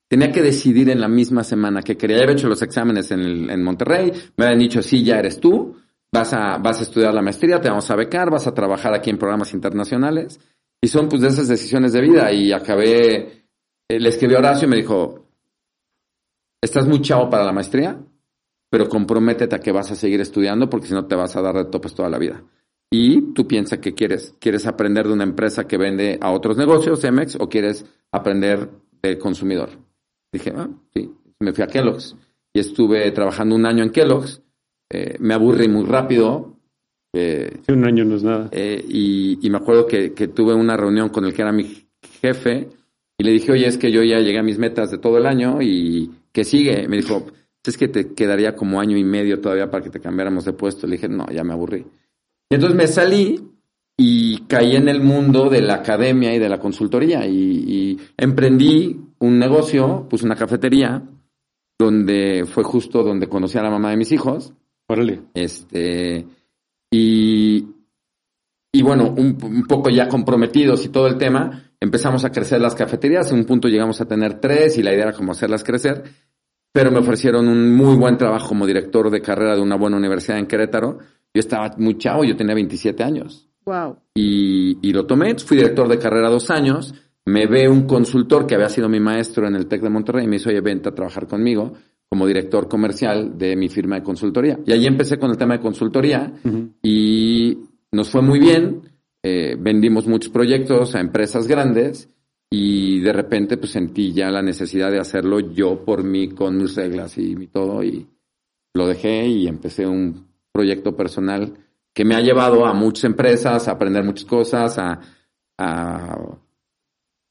[0.09, 2.19] Tenía que decidir en la misma semana que quería.
[2.19, 5.41] Ya había hecho los exámenes en, el- en Monterrey, me habían dicho, sí, ya eres
[5.41, 5.77] tú,
[6.13, 9.11] vas a, vas a estudiar la maestría, te vamos a becar, vas a trabajar aquí
[9.11, 10.39] en programas internacionales.
[10.81, 12.31] Y son pues de esas decisiones de vida.
[12.33, 13.45] Y acabé,
[13.89, 15.27] eh, le escribí a Horacio y me dijo,
[16.63, 17.99] estás muy chavo para la maestría,
[18.71, 21.55] pero comprométete a que vas a seguir estudiando porque si no te vas a dar
[21.57, 22.43] de topes toda la vida.
[22.91, 27.01] Y tú piensas que quieres, quieres aprender de una empresa que vende a otros negocios,
[27.01, 28.71] Cemex, o quieres aprender
[29.03, 29.86] del consumidor.
[30.33, 31.11] Dije, ah, sí,
[31.41, 32.17] me fui a Kellogg's
[32.53, 34.43] y estuve trabajando un año en Kellogg's.
[34.91, 36.57] Eh, me aburrí muy rápido.
[37.15, 38.49] eh, Sí, un año no es nada.
[38.53, 41.89] eh, y, y me acuerdo que, que tuve una reunión con el que era mi
[42.21, 42.69] jefe
[43.19, 45.27] y le dije, oye, es que yo ya llegué a mis metas de todo el
[45.27, 46.87] año y ¿qué sigue?
[46.89, 47.27] Me dijo,
[47.65, 50.87] es que te quedaría como año y medio todavía para que te cambiáramos de puesto.
[50.87, 51.85] Le dije, no, ya me aburrí.
[52.51, 53.41] Y entonces me salí
[53.99, 59.01] y caí en el mundo de la academia y de la consultoría y, y emprendí
[59.19, 61.03] un negocio, puse una cafetería
[61.79, 64.53] donde fue justo donde conocí a la mamá de mis hijos.
[64.89, 65.23] Órale.
[65.35, 66.27] Este,
[66.91, 67.67] y,
[68.73, 72.75] y bueno, un, un poco ya comprometidos y todo el tema, empezamos a crecer las
[72.75, 73.31] cafeterías.
[73.31, 76.05] En un punto llegamos a tener tres y la idea era como hacerlas crecer.
[76.73, 80.39] Pero me ofrecieron un muy buen trabajo como director de carrera de una buena universidad
[80.39, 80.99] en Querétaro.
[81.33, 83.49] Yo estaba muy chavo, yo tenía 27 años.
[83.65, 83.97] Wow.
[84.15, 86.95] Y, y lo tomé, fui director de carrera dos años.
[87.27, 90.29] Me ve un consultor que había sido mi maestro en el TEC de Monterrey y
[90.29, 91.73] me dice, oye, vente a trabajar conmigo
[92.09, 94.59] como director comercial de mi firma de consultoría.
[94.65, 96.33] Y ahí empecé con el tema de consultoría
[96.83, 97.59] y
[97.93, 98.83] nos fue muy bien.
[99.25, 102.09] eh, vendimos muchos proyectos a empresas grandes
[102.49, 106.77] y de repente pues sentí ya la necesidad de hacerlo yo por mí con mis
[106.77, 108.07] reglas y mi todo y
[108.75, 111.55] lo dejé y empecé un proyecto personal
[111.93, 115.01] que me ha llevado a muchas empresas, a aprender muchas cosas, a,
[115.59, 116.19] a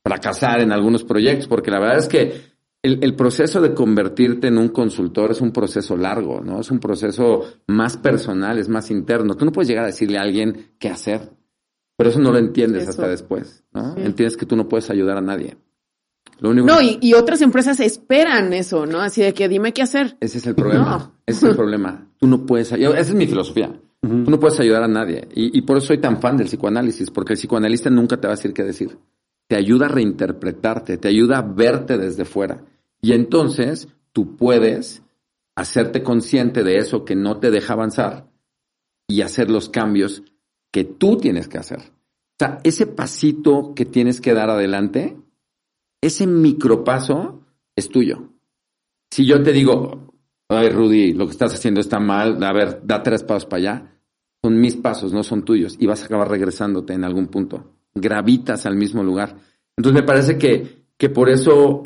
[0.06, 4.60] fracasar en algunos proyectos, porque la verdad es que el, el proceso de convertirte en
[4.60, 6.60] un consultor es un proceso largo, ¿no?
[6.62, 9.36] Es un proceso más personal, es más interno.
[9.36, 11.32] Tú no puedes llegar a decirle a alguien qué hacer,
[11.98, 12.92] pero eso no lo entiendes Eso.
[12.92, 13.96] hasta después, ¿no?
[13.96, 14.02] Sí.
[14.04, 15.58] Entiendes que tú no puedes ayudar a nadie.
[16.40, 19.00] Lo único No, que- y, y otras empresas esperan eso, ¿no?
[19.02, 20.18] Así de que dime qué hacer.
[20.20, 20.86] Ese es el problema.
[20.86, 21.12] No.
[21.26, 22.08] Ese es el problema.
[22.20, 22.72] Tú no puedes.
[22.72, 23.74] Esa es mi filosofía.
[24.02, 25.28] Tú no puedes ayudar a nadie.
[25.34, 28.34] Y, y por eso soy tan fan del psicoanálisis, porque el psicoanalista nunca te va
[28.34, 28.96] a decir qué decir.
[29.48, 32.66] Te ayuda a reinterpretarte, te ayuda a verte desde fuera.
[33.02, 35.04] Y entonces tú puedes
[35.56, 38.30] hacerte consciente de eso que no te deja avanzar
[39.08, 40.24] y hacer los cambios
[40.72, 41.80] que tú tienes que hacer.
[41.80, 45.18] O sea, ese pasito que tienes que dar adelante,
[46.02, 48.34] ese micropaso es tuyo.
[49.10, 50.14] Si yo te digo,
[50.50, 54.02] ay Rudy, lo que estás haciendo está mal, a ver, da tres pasos para allá,
[54.44, 57.75] son mis pasos, no son tuyos, y vas a acabar regresándote en algún punto.
[57.96, 59.38] Gravitas al mismo lugar.
[59.78, 61.84] Entonces me parece que, que por eso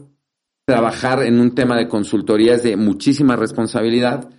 [0.65, 4.29] trabajar en un tema de consultoría es de muchísima responsabilidad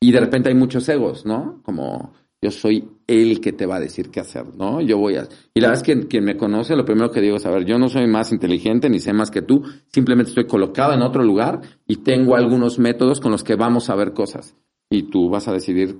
[0.00, 1.60] y de repente hay muchos egos, ¿no?
[1.62, 2.12] Como
[2.42, 4.80] yo soy el que te va a decir qué hacer, ¿no?
[4.80, 5.28] Yo voy a...
[5.54, 7.64] Y la verdad es que quien me conoce, lo primero que digo es, a ver,
[7.64, 11.22] yo no soy más inteligente ni sé más que tú, simplemente estoy colocado en otro
[11.22, 14.54] lugar y tengo algunos métodos con los que vamos a ver cosas.
[14.90, 15.98] Y tú vas a decidir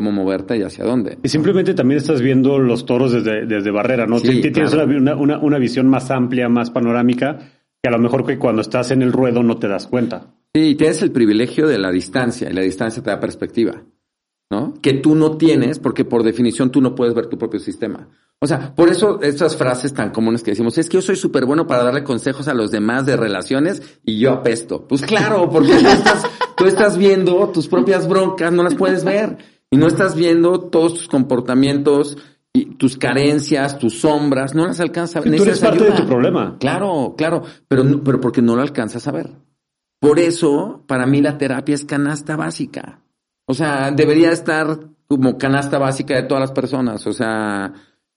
[0.00, 1.18] cómo moverte y hacia dónde.
[1.22, 4.18] Y simplemente también estás viendo los toros desde, desde barrera, ¿no?
[4.18, 4.90] Sí, Ti- ti- Tienes claro.
[4.96, 7.38] una, una, una visión más amplia, más panorámica,
[7.82, 10.34] que a lo mejor que cuando estás en el ruedo no te das cuenta.
[10.54, 13.82] Sí, y tienes el privilegio de la distancia y la distancia te da perspectiva,
[14.50, 14.74] ¿no?
[14.82, 18.08] Que tú no tienes porque por definición tú no puedes ver tu propio sistema.
[18.42, 21.44] O sea, por eso estas frases tan comunes que decimos, es que yo soy súper
[21.44, 24.86] bueno para darle consejos a los demás de relaciones y yo apesto.
[24.88, 26.24] Pues claro, porque tú estás,
[26.56, 29.36] tú estás viendo tus propias broncas, no las puedes ver.
[29.70, 32.18] Y no estás viendo todos tus comportamientos
[32.52, 35.36] y tus carencias, tus sombras, no las alcanzas a ver.
[35.36, 36.56] Tú eres parte de tu problema.
[36.58, 39.30] Claro, claro, pero, no- pero porque no lo alcanzas a ver.
[40.00, 43.02] Por eso, para mí la terapia es canasta básica.
[43.46, 47.06] O sea, debería estar como canasta básica de todas las personas.
[47.06, 47.72] O sea,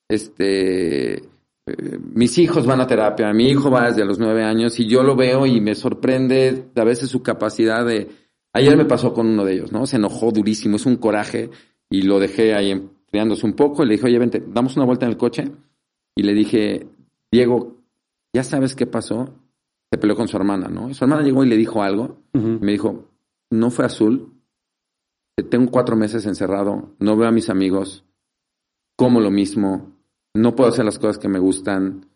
[0.07, 4.87] este, eh, mis hijos van a terapia, mi hijo va desde los nueve años y
[4.87, 8.22] yo lo veo y me sorprende a veces su capacidad de...
[8.53, 9.85] Ayer me pasó con uno de ellos, ¿no?
[9.85, 11.49] Se enojó durísimo, es un coraje
[11.89, 15.05] y lo dejé ahí enfriándose un poco y le dije, oye, vente, damos una vuelta
[15.05, 15.51] en el coche
[16.15, 16.87] y le dije,
[17.31, 17.77] Diego,
[18.33, 19.33] ¿ya sabes qué pasó?
[19.91, 20.89] Se peleó con su hermana, ¿no?
[20.89, 22.17] Y su hermana llegó y le dijo algo.
[22.33, 23.09] Me dijo,
[23.49, 24.33] no fue azul.
[25.49, 28.05] Tengo cuatro meses encerrado, no veo a mis amigos,
[28.95, 29.93] como lo mismo,
[30.35, 32.07] no puedo hacer las cosas que me gustan.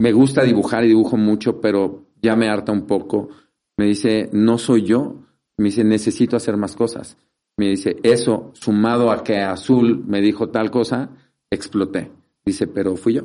[0.00, 3.28] Me gusta dibujar y dibujo mucho, pero ya me harta un poco.
[3.76, 5.27] Me dice, no soy yo.
[5.58, 7.16] Me dice, necesito hacer más cosas.
[7.56, 11.10] Me dice, eso, sumado a que Azul me dijo tal cosa,
[11.50, 12.10] exploté.
[12.44, 13.22] Dice, pero fui yo.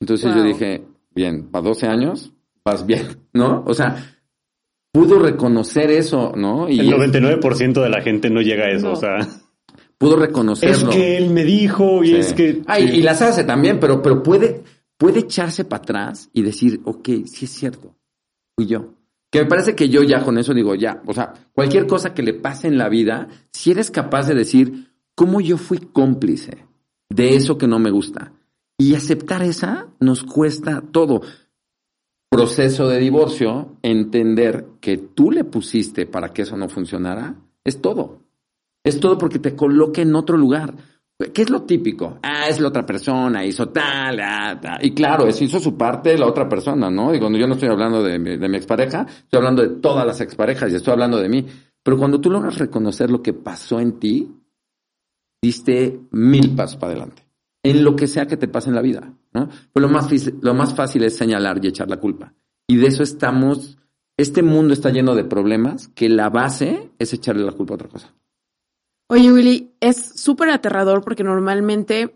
[0.00, 2.32] Entonces yo dije, bien, para 12 años,
[2.64, 3.64] vas bien, ¿no?
[3.66, 4.16] O sea,
[4.92, 6.68] pudo reconocer eso, ¿no?
[6.68, 9.18] Y el 99% de la gente no llega a eso, o sea.
[9.98, 10.90] Pudo reconocerlo.
[10.90, 12.62] Es que él me dijo y es que...
[12.66, 14.62] Ay, y las hace también, pero, pero puede,
[14.96, 17.96] puede echarse para atrás y decir, ok, sí es cierto,
[18.56, 18.94] fui yo.
[19.34, 22.22] Que me parece que yo ya con eso digo, ya, o sea, cualquier cosa que
[22.22, 26.68] le pase en la vida, si eres capaz de decir, ¿cómo yo fui cómplice
[27.08, 28.32] de eso que no me gusta?
[28.78, 31.22] Y aceptar esa nos cuesta todo.
[32.30, 38.20] Proceso de divorcio, entender que tú le pusiste para que eso no funcionara, es todo.
[38.84, 40.76] Es todo porque te coloque en otro lugar.
[41.32, 42.18] ¿Qué es lo típico?
[42.22, 44.84] Ah, es la otra persona, hizo tal, ah, tal.
[44.84, 47.12] Y claro, eso hizo su parte la otra persona, ¿no?
[47.18, 50.20] Cuando yo no estoy hablando de mi, de mi expareja, estoy hablando de todas las
[50.20, 51.46] exparejas y estoy hablando de mí.
[51.82, 54.28] Pero cuando tú logras reconocer lo que pasó en ti,
[55.40, 57.24] diste mil pasos para adelante
[57.64, 59.48] en lo que sea que te pase en la vida, ¿no?
[59.72, 60.08] Pues lo más,
[60.42, 62.34] lo más fácil es señalar y echar la culpa.
[62.68, 63.78] Y de eso estamos,
[64.18, 67.88] este mundo está lleno de problemas que la base es echarle la culpa a otra
[67.88, 68.14] cosa.
[69.08, 72.14] Oye, Willy, es súper aterrador porque normalmente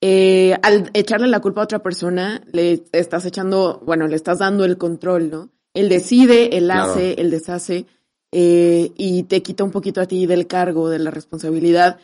[0.00, 4.64] eh, al echarle la culpa a otra persona, le estás echando, bueno, le estás dando
[4.64, 5.50] el control, ¿no?
[5.74, 7.86] Él decide, él hace, él deshace,
[8.32, 11.98] eh, y te quita un poquito a ti del cargo, de la responsabilidad.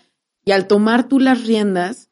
[0.44, 2.10] Y al tomar tú las riendas,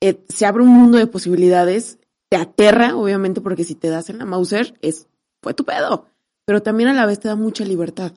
[0.00, 1.98] eh, se abre un mundo de posibilidades,
[2.28, 5.08] te aterra, obviamente, porque si te das en la Mauser, es,
[5.42, 6.06] fue tu pedo,
[6.44, 8.12] pero también a la vez te da mucha libertad.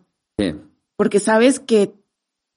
[0.95, 1.93] Porque sabes que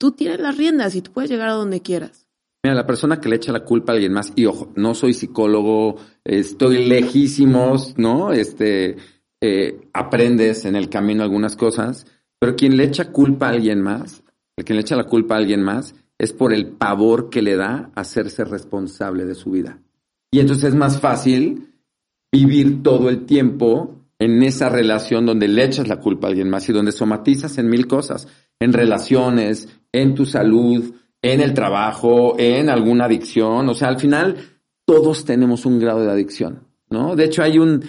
[0.00, 2.26] tú tienes las riendas y tú puedes llegar a donde quieras.
[2.64, 5.12] Mira, la persona que le echa la culpa a alguien más, y ojo, no soy
[5.12, 8.32] psicólogo, estoy lejísimos, ¿no?
[8.32, 8.96] Este,
[9.42, 12.06] eh, aprendes en el camino algunas cosas,
[12.38, 14.22] pero quien le echa culpa a alguien más,
[14.56, 17.56] el quien le echa la culpa a alguien más, es por el pavor que le
[17.56, 19.80] da hacerse responsable de su vida.
[20.30, 21.74] Y entonces es más fácil
[22.32, 26.68] vivir todo el tiempo en esa relación donde le echas la culpa a alguien más
[26.68, 28.28] y donde somatizas en mil cosas,
[28.60, 33.68] en relaciones, en tu salud, en el trabajo, en alguna adicción.
[33.68, 34.36] O sea, al final
[34.84, 37.16] todos tenemos un grado de adicción, ¿no?
[37.16, 37.82] De hecho, hay un,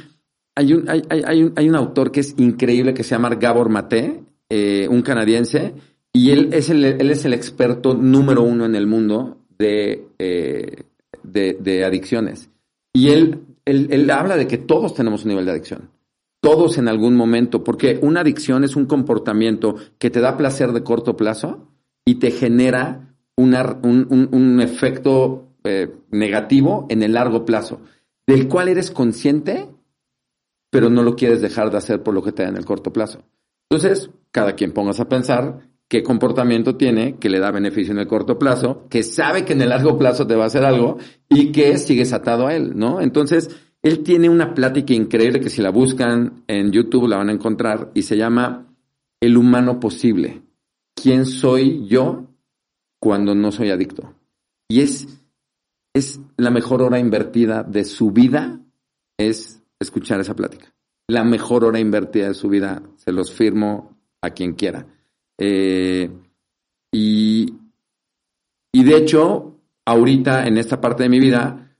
[0.56, 3.70] hay un, hay, hay, un, hay un autor que es increíble que se llama Gabor
[3.70, 5.74] Mate, eh, un canadiense,
[6.14, 10.84] y él es el, él es el experto número uno en el mundo de, eh,
[11.24, 12.50] de, adicciones.
[12.94, 15.90] Y él, él, habla de que todos tenemos un nivel de adicción.
[16.42, 20.84] Todos en algún momento, porque una adicción es un comportamiento que te da placer de
[20.84, 21.71] corto plazo
[22.06, 27.82] y te genera una, un, un, efecto eh, negativo en el largo plazo,
[28.28, 29.70] del cual eres consciente,
[30.70, 32.94] pero no lo quieres dejar de hacer por lo que te da en el corto
[32.94, 33.24] plazo.
[33.70, 38.08] Entonces, cada quien pongas a pensar qué comportamiento tiene que le da beneficio en el
[38.08, 40.98] corto plazo, que sabe que en el largo plazo te va a hacer algo
[41.30, 43.02] y que sigues atado a él, ¿no?
[43.02, 43.50] Entonces,
[43.82, 47.92] él tiene una plática increíble que si la buscan en YouTube la van a encontrar
[47.94, 48.68] y se llama
[49.20, 50.44] El humano posible.
[50.96, 52.28] ¿Quién soy yo
[53.00, 54.14] cuando no soy adicto?
[54.70, 55.08] Y es,
[55.94, 58.62] es la mejor hora invertida de su vida,
[59.18, 60.74] es escuchar esa plática.
[61.08, 64.86] La mejor hora invertida de su vida, se los firmo a quien quiera.
[65.38, 66.10] Eh,
[66.92, 67.54] y,
[68.72, 71.76] y de hecho, ahorita en esta parte de mi vida,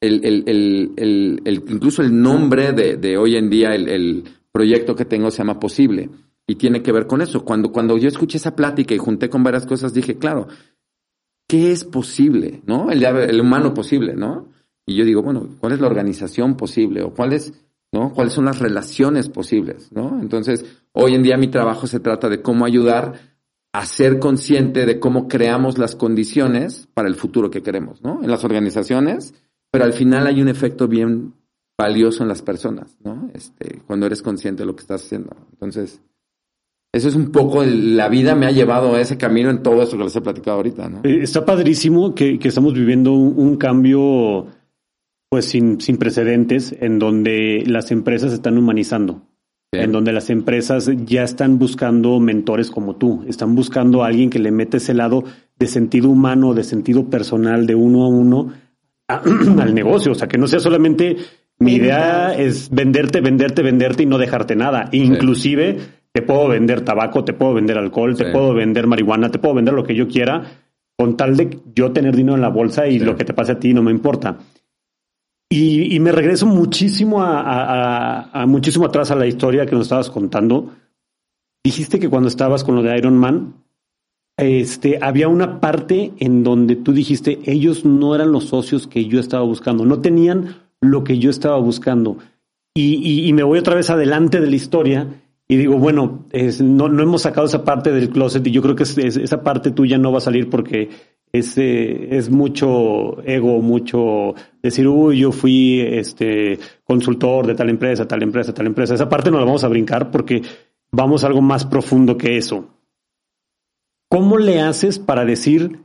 [0.00, 5.30] el, el, el, incluso el nombre de, de hoy en día, el, proyecto que tengo
[5.30, 6.08] se llama Posible
[6.46, 7.44] y tiene que ver con eso.
[7.44, 10.48] Cuando, cuando yo escuché esa plática y junté con varias cosas, dije, claro,
[11.48, 12.62] ¿qué es posible?
[12.66, 12.90] ¿No?
[12.90, 14.48] El, el humano posible, ¿no?
[14.86, 17.02] Y yo digo, bueno, ¿cuál es la organización posible?
[17.02, 17.52] ¿O cuál es
[17.92, 18.12] ¿no?
[18.12, 20.18] ¿Cuáles son las relaciones posibles, ¿no?
[20.20, 23.14] Entonces, hoy en día mi trabajo se trata de cómo ayudar
[23.72, 28.22] a ser consciente de cómo creamos las condiciones para el futuro que queremos, ¿no?
[28.22, 29.34] En las organizaciones,
[29.70, 31.34] pero al final hay un efecto bien
[31.78, 33.30] valioso en las personas, ¿no?
[33.34, 35.36] Este, cuando eres consciente de lo que estás haciendo.
[35.52, 36.00] Entonces,
[36.96, 39.96] eso es un poco, la vida me ha llevado a ese camino en todo eso
[39.96, 41.00] que les he platicado ahorita, ¿no?
[41.04, 44.46] Eh, está padrísimo que, estamos viviendo un cambio
[45.28, 49.22] pues sin, sin precedentes, en donde las empresas se están humanizando,
[49.72, 54.38] en donde las empresas ya están buscando mentores como tú, están buscando a alguien que
[54.38, 55.24] le mete ese lado
[55.58, 58.52] de sentido humano, de sentido personal, de uno a uno
[59.08, 61.16] al negocio, o sea, que no sea solamente
[61.58, 64.88] mi idea es venderte, venderte, venderte y no dejarte nada.
[64.92, 65.78] Inclusive
[66.16, 69.74] te puedo vender tabaco, te puedo vender alcohol, te puedo vender marihuana, te puedo vender
[69.74, 70.44] lo que yo quiera,
[70.96, 73.58] con tal de yo tener dinero en la bolsa y lo que te pase a
[73.60, 74.38] ti no me importa.
[75.50, 80.72] Y, me regreso muchísimo a, muchísimo atrás a la historia que nos estabas contando.
[81.62, 83.62] Dijiste que cuando estabas con lo de Iron Man,
[84.38, 89.20] este, había una parte en donde tú dijiste, ellos no eran los socios que yo
[89.20, 92.16] estaba buscando, no tenían lo que yo estaba buscando.
[92.74, 95.06] y, y, me voy otra vez adelante de la historia
[95.48, 96.26] y digo, bueno,
[96.60, 99.96] no, no hemos sacado esa parte del closet y yo creo que esa parte tuya
[99.96, 100.90] no va a salir porque
[101.32, 108.22] es, es mucho ego, mucho decir, uy, yo fui este consultor de tal empresa, tal
[108.24, 108.94] empresa, tal empresa.
[108.94, 110.42] Esa parte no la vamos a brincar porque
[110.90, 112.68] vamos a algo más profundo que eso.
[114.08, 115.84] ¿Cómo le haces para decir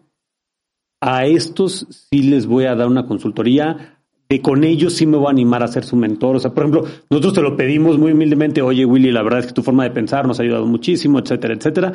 [1.01, 4.00] a estos sí les voy a dar una consultoría?
[4.39, 6.37] Con ellos sí me voy a animar a ser su mentor.
[6.37, 9.47] O sea, por ejemplo, nosotros te lo pedimos muy humildemente, oye Willy, la verdad es
[9.47, 11.93] que tu forma de pensar nos ha ayudado muchísimo, etcétera, etcétera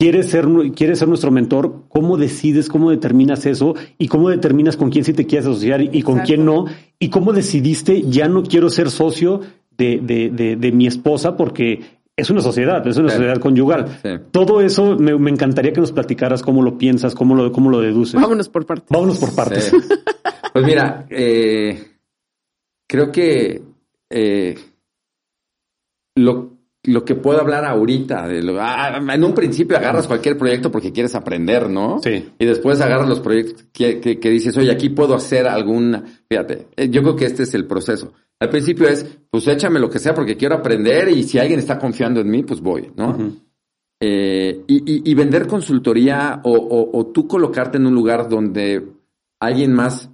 [0.00, 3.74] quieres ser, quieres ser nuestro mentor, ¿cómo decides, cómo determinas eso?
[3.98, 6.64] ¿Y cómo determinas con quién sí te quieres asociar y con quién no?
[6.98, 9.42] ¿Y cómo decidiste, ya no quiero ser socio
[9.76, 13.86] de, de, de, mi esposa porque es una sociedad, es una sociedad conyugal.
[14.30, 18.20] Todo eso me, encantaría que nos platicaras cómo lo piensas, cómo lo, cómo lo deduces.
[18.20, 18.88] Vámonos por partes.
[18.90, 19.72] Vámonos por partes.
[20.52, 21.80] Pues mira, eh,
[22.88, 23.62] creo que
[24.10, 24.58] eh,
[26.16, 26.50] lo,
[26.84, 30.92] lo que puedo hablar ahorita, de lo, ah, en un principio agarras cualquier proyecto porque
[30.92, 32.00] quieres aprender, ¿no?
[32.02, 32.30] Sí.
[32.38, 36.88] Y después agarras los proyectos que, que, dices, oye, aquí puedo hacer alguna, fíjate, eh,
[36.90, 38.12] yo creo que este es el proceso.
[38.40, 41.78] Al principio es, pues échame lo que sea porque quiero aprender y si alguien está
[41.78, 43.16] confiando en mí, pues voy, ¿no?
[44.00, 48.88] eh, y, y, vender consultoría o, o, o tú colocarte en un lugar donde
[49.38, 50.10] alguien más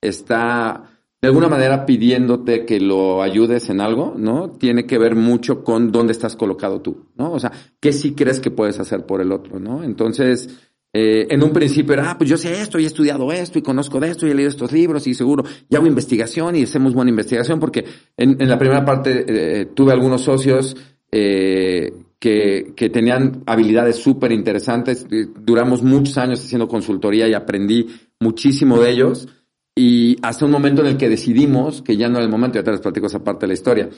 [0.00, 0.90] está
[1.20, 4.52] de alguna manera pidiéndote que lo ayudes en algo, ¿no?
[4.52, 7.32] Tiene que ver mucho con dónde estás colocado tú, ¿no?
[7.32, 9.84] O sea, qué sí crees que puedes hacer por el otro, ¿no?
[9.84, 13.58] Entonces, eh, en un principio era, ah, pues yo sé esto y he estudiado esto
[13.58, 16.64] y conozco de esto y he leído estos libros y seguro, y hago investigación y
[16.64, 17.84] hacemos buena investigación porque
[18.16, 20.76] en, la primera parte eh, tuve algunos socios
[21.12, 25.06] eh, que, que tenían habilidades súper interesantes.
[25.08, 27.86] Duramos muchos años haciendo consultoría y aprendí
[28.18, 29.28] muchísimo de ellos
[29.76, 32.64] y hasta un momento en el que decidimos que ya no era el momento, ya
[32.64, 33.88] te les platico esa parte de la historia.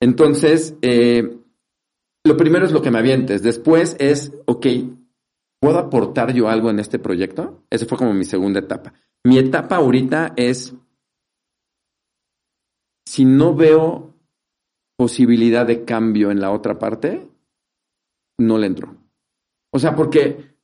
[0.00, 0.74] Entonces,
[2.24, 3.42] lo primero es lo que me avientes.
[3.42, 4.66] Después es, ok,
[5.60, 7.64] ¿puedo aportar yo algo en este proyecto?
[7.70, 8.92] Esa fue como mi segunda etapa.
[9.24, 10.74] Mi etapa ahorita es,
[13.06, 14.14] si no veo
[14.96, 17.28] posibilidad de cambio en la otra parte,
[18.38, 18.96] no le entro.
[19.72, 20.56] O sea, porque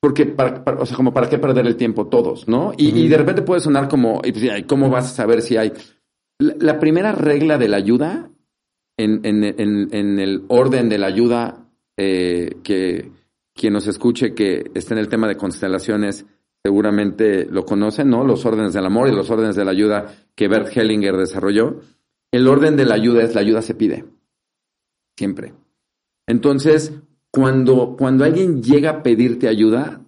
[0.00, 2.72] porque, para, o sea, como para qué perder el tiempo todos, ¿no?
[2.76, 5.74] Y, de repente puede sonar como, pues, ¿cómo vas a saber si hay?
[6.38, 8.30] La, primera regla de la ayuda,
[8.98, 11.66] en, en, en, el orden de la ayuda,
[11.98, 13.12] eh, que
[13.54, 16.26] quien nos escuche que está en el tema de constelaciones,
[16.62, 18.24] seguramente lo conocen, ¿no?
[18.24, 21.80] Los órdenes del amor y los órdenes de la ayuda que Bert Hellinger desarrolló.
[22.32, 24.04] El orden de la ayuda es la ayuda se pide.
[25.16, 25.54] Siempre.
[26.26, 26.92] Entonces,
[27.30, 30.00] cuando, cuando alguien llega a pedirte ayuda,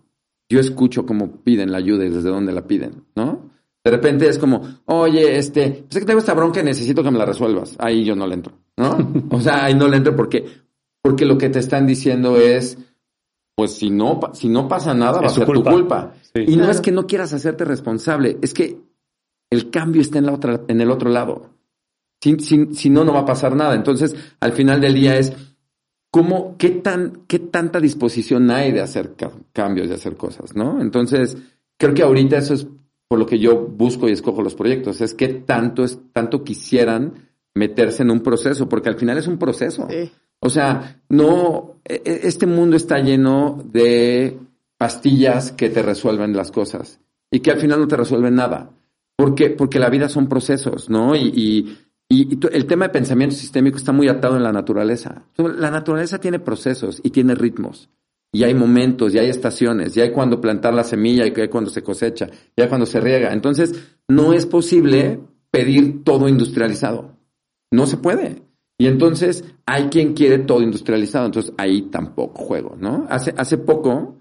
[0.48, 3.50] yo escucho cómo piden la ayuda y desde dónde la piden, ¿no?
[3.84, 7.18] De repente es como, oye, este, sé que tengo esta bronca y necesito que me
[7.18, 7.74] la resuelvas.
[7.78, 8.96] Ahí yo no le entro, ¿no?
[9.30, 10.44] o sea, ahí no le entro porque,
[11.00, 12.78] porque lo que te están diciendo es,
[13.62, 16.14] pues si no, si no pasa nada, va a ser tu culpa.
[16.34, 18.80] Y no es que no quieras hacerte responsable, es que
[19.50, 21.50] el cambio está en la otra, en el otro lado.
[22.20, 22.36] Si,
[22.74, 23.76] si no, no va a pasar nada.
[23.76, 25.32] Entonces, al final del día es,
[26.10, 29.14] ¿cómo, qué, tan, qué tanta disposición hay de hacer
[29.52, 30.80] cambios, de hacer cosas, ¿no?
[30.80, 31.36] Entonces,
[31.78, 32.66] creo que ahorita eso es
[33.06, 37.30] por lo que yo busco y escojo los proyectos, es que tanto, es, tanto quisieran
[37.54, 39.86] meterse en un proceso, porque al final es un proceso.
[40.42, 44.38] O sea, no, e, e, este mundo está lleno de
[44.76, 48.70] pastillas que te resuelven las cosas y que al final no te resuelven nada.
[49.16, 51.14] Porque, porque la vida son procesos, ¿no?
[51.14, 51.78] y
[52.12, 55.24] y, el tema de pensamiento sistémico está muy atado en la naturaleza.
[55.38, 57.88] La naturaleza tiene procesos y tiene ritmos.
[58.30, 61.70] Y hay momentos, y hay estaciones, y hay cuando plantar la semilla, y hay cuando
[61.70, 63.32] se cosecha, y hay cuando se riega.
[63.32, 63.74] Entonces,
[64.08, 65.20] no es posible
[65.50, 67.16] pedir todo industrializado.
[67.70, 68.42] No se puede.
[68.82, 71.26] Y entonces hay quien quiere todo industrializado.
[71.26, 73.06] Entonces ahí tampoco juego, ¿no?
[73.08, 74.16] Hace, hace poco,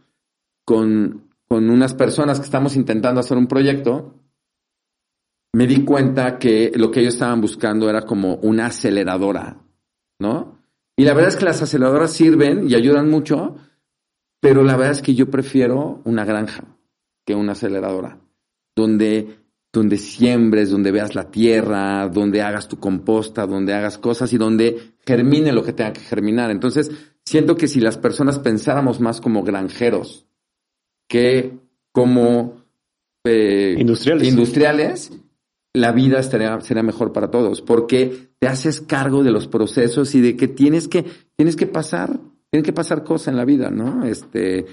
[0.64, 4.14] con, con unas personas que estamos intentando hacer un proyecto,
[5.52, 9.64] me di cuenta que lo que ellos estaban buscando era como una aceleradora,
[10.20, 10.60] ¿no?
[10.96, 13.56] Y la verdad es que las aceleradoras sirven y ayudan mucho,
[14.40, 16.66] pero la verdad es que yo prefiero una granja
[17.26, 18.20] que una aceleradora,
[18.76, 19.40] donde,
[19.74, 24.96] donde siembres, donde veas la tierra, donde hagas tu composta, donde hagas cosas y donde
[25.06, 26.52] germine lo que tenga que germinar.
[26.52, 26.92] Entonces,
[27.26, 30.26] siento que si las personas pensáramos más como granjeros
[31.08, 31.58] que
[31.94, 32.64] como
[33.24, 34.28] eh, industriales.
[34.28, 35.12] industriales,
[35.74, 40.22] la vida estaría, sería mejor para todos, porque te haces cargo de los procesos y
[40.22, 41.06] de que tienes que,
[41.36, 42.20] tienes que pasar,
[42.50, 44.04] tienen que pasar cosas en la vida, ¿no?
[44.04, 44.66] Este,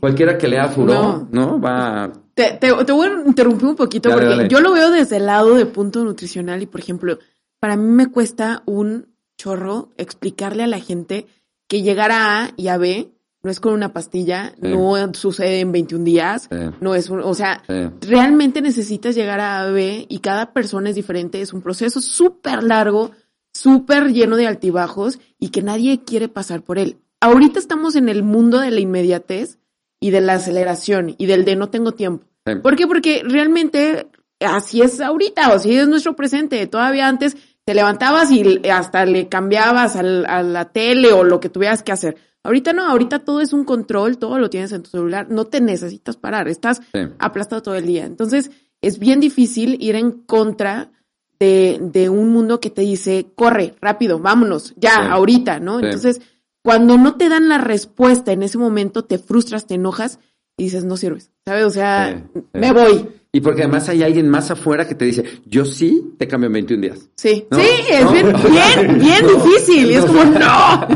[0.00, 1.60] cualquiera que lea Furó, no.
[1.60, 5.54] Va, te, te, voy a interrumpir un poquito porque yo lo veo desde el lado
[5.54, 7.18] de punto nutricional y, por ejemplo,
[7.58, 9.08] para mí me cuesta un
[9.38, 11.26] chorro explicarle a la gente
[11.66, 13.10] que llegar a A y a B
[13.42, 17.62] no es con una pastilla, no sucede en 21 días, no es, o sea,
[18.00, 22.62] realmente necesitas llegar a A, B y cada persona es diferente, es un proceso súper
[22.62, 23.12] largo,
[23.54, 26.98] súper lleno de altibajos y que nadie quiere pasar por él.
[27.20, 29.58] Ahorita estamos en el mundo de la inmediatez
[30.00, 32.26] y de la aceleración y del de no tengo tiempo.
[32.62, 32.86] ¿Por qué?
[32.86, 34.08] Porque realmente
[34.40, 36.66] así es ahorita, o así es nuestro presente.
[36.66, 40.02] Todavía antes te levantabas y hasta le cambiabas a
[40.42, 42.16] la tele o lo que tuvieras que hacer.
[42.44, 45.60] Ahorita no, ahorita todo es un control, todo lo tienes en tu celular, no te
[45.60, 46.80] necesitas parar, estás
[47.18, 48.04] aplastado todo el día.
[48.04, 50.92] Entonces, es bien difícil ir en contra
[51.40, 55.80] de, de un mundo que te dice, corre, rápido, vámonos, ya, ahorita, ¿no?
[55.80, 56.20] Entonces,
[56.66, 60.18] cuando no te dan la respuesta en ese momento, te frustras, te enojas
[60.56, 61.64] y dices, no sirves, ¿sabes?
[61.64, 63.06] O sea, me voy.
[63.30, 66.54] Y porque además hay alguien más afuera que te dice, yo sí te cambio en
[66.54, 67.08] 21 días.
[67.14, 68.12] Sí, sí, es
[68.50, 69.92] bien, bien, difícil.
[69.92, 70.88] Y es como, no.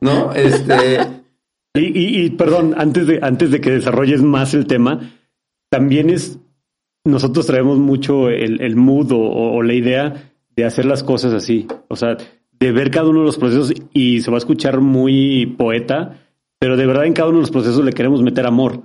[0.00, 1.00] No, este.
[1.74, 5.10] Y, y, perdón, antes de, antes de que desarrolles más el tema,
[5.68, 6.38] también es,
[7.04, 11.66] nosotros traemos mucho el, el mood o, la idea de hacer las cosas así.
[11.88, 12.16] O sea,
[12.58, 16.18] de ver cada uno de los procesos y se va a escuchar muy poeta,
[16.58, 18.82] pero de verdad en cada uno de los procesos le queremos meter amor.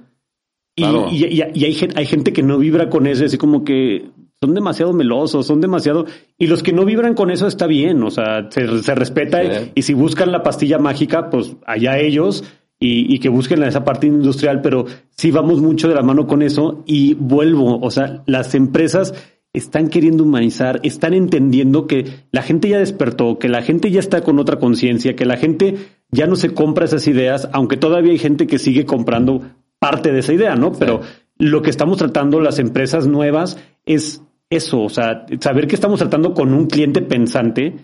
[0.76, 4.10] Y, y, hay, hay, gente que no vibra con eso, así como que
[4.42, 6.06] son demasiado melosos, son demasiado...
[6.38, 9.42] Y los que no vibran con eso está bien, o sea, se, respeta
[9.76, 12.44] y si buscan la pastilla mágica, pues allá ellos
[12.80, 16.42] y, y, que busquen esa parte industrial, pero sí vamos mucho de la mano con
[16.42, 19.14] eso y vuelvo, o sea, las empresas
[19.54, 24.22] están queriendo humanizar, están entendiendo que la gente ya despertó, que la gente ya está
[24.22, 25.76] con otra conciencia, que la gente
[26.10, 29.42] ya no se compra esas ideas, aunque todavía hay gente que sigue comprando
[29.80, 30.72] parte de esa idea, ¿no?
[30.72, 31.02] Pero
[31.38, 36.34] lo que estamos tratando las empresas nuevas es eso, o sea, saber que estamos tratando
[36.34, 37.78] con un cliente pensante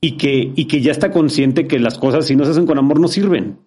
[0.00, 2.78] y, que, y que ya está consciente que las cosas si no se hacen con
[2.78, 3.58] amor no sirven.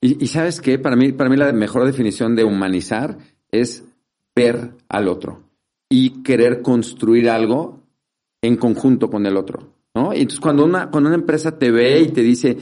[0.00, 3.18] Y, sabes qué, para mí, para mí la mejor definición de humanizar
[3.52, 3.84] es
[4.34, 5.51] ver al otro
[5.92, 7.82] y querer construir algo
[8.40, 10.14] en conjunto con el otro, ¿no?
[10.14, 12.56] Y entonces cuando una, cuando una empresa te ve y te dice,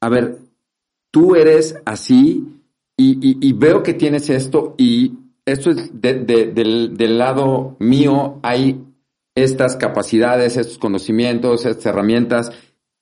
[0.00, 0.38] a ver,
[1.10, 2.62] tú eres así,
[2.96, 5.12] y, veo que tienes esto y
[5.44, 8.82] esto es del, lado mío, hay
[9.34, 12.52] estas capacidades, estos conocimientos, estas herramientas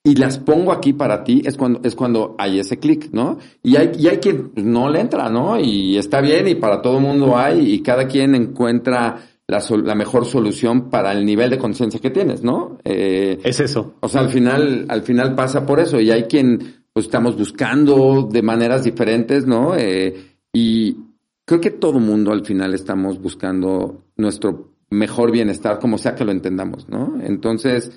[0.03, 3.37] y las pongo aquí para ti, es cuando, es cuando hay ese clic, ¿no?
[3.63, 5.57] Y hay, y hay quien no le entra, ¿no?
[5.57, 10.25] Y está bien y para todo mundo hay y cada quien encuentra la, la mejor
[10.25, 12.77] solución para el nivel de conciencia que tienes, ¿no?
[12.83, 13.95] Eh, es eso.
[13.99, 18.27] O sea, al final, al final pasa por eso y hay quien pues estamos buscando
[18.31, 19.75] de maneras diferentes, ¿no?
[19.75, 20.97] Eh, y
[21.45, 26.31] creo que todo mundo al final estamos buscando nuestro mejor bienestar, como sea que lo
[26.31, 27.19] entendamos, ¿no?
[27.21, 27.91] Entonces,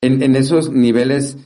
[0.00, 1.38] en, en esos niveles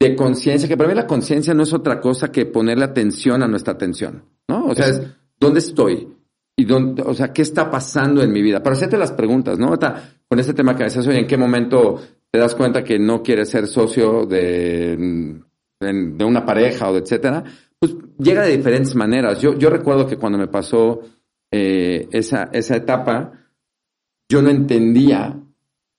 [0.00, 3.48] de conciencia, que para mí la conciencia no es otra cosa que ponerle atención a
[3.48, 4.66] nuestra atención, ¿no?
[4.66, 5.02] O sea, es,
[5.38, 6.08] ¿dónde estoy?
[6.56, 8.62] Y dónde, o sea, ¿qué está pasando en mi vida?
[8.62, 9.78] Para hacerte las preguntas, ¿no?
[10.28, 12.00] con este tema que decías, oye, ¿en qué momento
[12.30, 15.40] te das cuenta que no quieres ser socio de
[15.90, 17.44] de, una pareja o de etcétera,
[17.78, 19.40] pues llega de diferentes maneras.
[19.40, 21.00] Yo, yo recuerdo que cuando me pasó
[21.50, 23.32] eh, esa, esa etapa,
[24.30, 25.40] yo no entendía,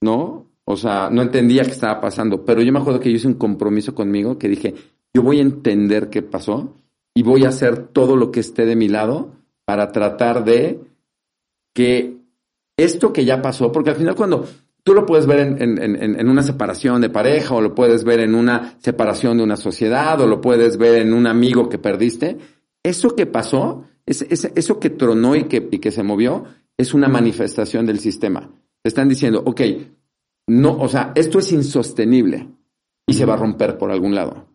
[0.00, 0.50] ¿no?
[0.64, 3.34] O sea, no entendía qué estaba pasando, pero yo me acuerdo que yo hice un
[3.34, 4.74] compromiso conmigo que dije,
[5.12, 6.74] yo voy a entender qué pasó
[7.14, 9.32] y voy a hacer todo lo que esté de mi lado
[9.64, 10.80] para tratar de
[11.74, 12.18] que
[12.76, 14.46] esto que ya pasó, porque al final cuando
[14.84, 18.20] Tú lo puedes ver en, en, en, una separación de pareja, o lo puedes ver
[18.20, 22.36] en una separación de una sociedad, o lo puedes ver en un amigo que perdiste.
[22.82, 26.44] Eso que pasó, es, eso que tronó y que, y que se movió,
[26.76, 28.50] es una manifestación del sistema.
[28.82, 29.62] Te están diciendo, ok,
[30.48, 32.50] no, o sea, esto es insostenible
[33.06, 34.48] y se va a romper por algún lado.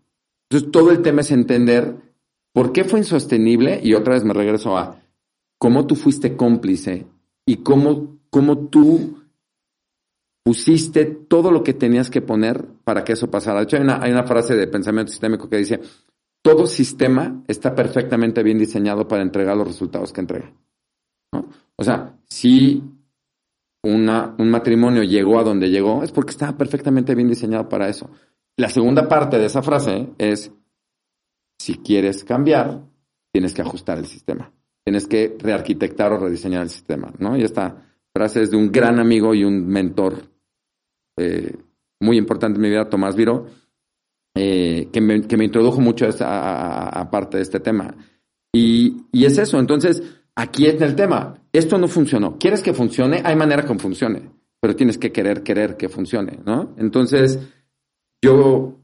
[0.47, 1.95] Entonces, todo el tema es entender
[2.53, 4.98] por qué fue insostenible y otra vez me regreso a
[5.59, 7.05] cómo tú fuiste cómplice
[7.45, 9.19] y cómo, cómo tú
[10.43, 13.59] pusiste todo lo que tenías que poner para que eso pasara.
[13.59, 15.79] De hecho, hay una, hay una frase de pensamiento sistémico que dice,
[16.41, 20.51] todo sistema está perfectamente bien diseñado para entregar los resultados que entrega.
[21.75, 22.81] O sea, si
[23.83, 28.09] un matrimonio llegó a donde llegó, es porque estaba perfectamente bien diseñado para eso.
[28.57, 30.51] La segunda parte de esa frase es,
[31.59, 32.81] si quieres cambiar,
[33.31, 34.51] tienes que ajustar el sistema.
[34.83, 37.37] Tienes que rearquitectar o rediseñar el sistema, ¿no?
[37.37, 40.23] Y esta frase es de un gran amigo y un mentor
[41.17, 41.55] eh,
[41.99, 43.47] muy importante en mi vida, Tomás Viro,
[44.35, 47.93] eh, que, me, que, me, introdujo mucho a, a, parte de este tema.
[48.53, 50.01] Y, y, es eso, entonces,
[50.35, 51.35] aquí está el tema.
[51.51, 52.37] esto no funcionó.
[52.39, 53.21] ¿Quieres que funcione?
[53.23, 56.73] Hay manera que funcione, pero tienes que querer, querer que funcione, ¿no?
[56.77, 57.39] Entonces,
[58.21, 58.78] yo,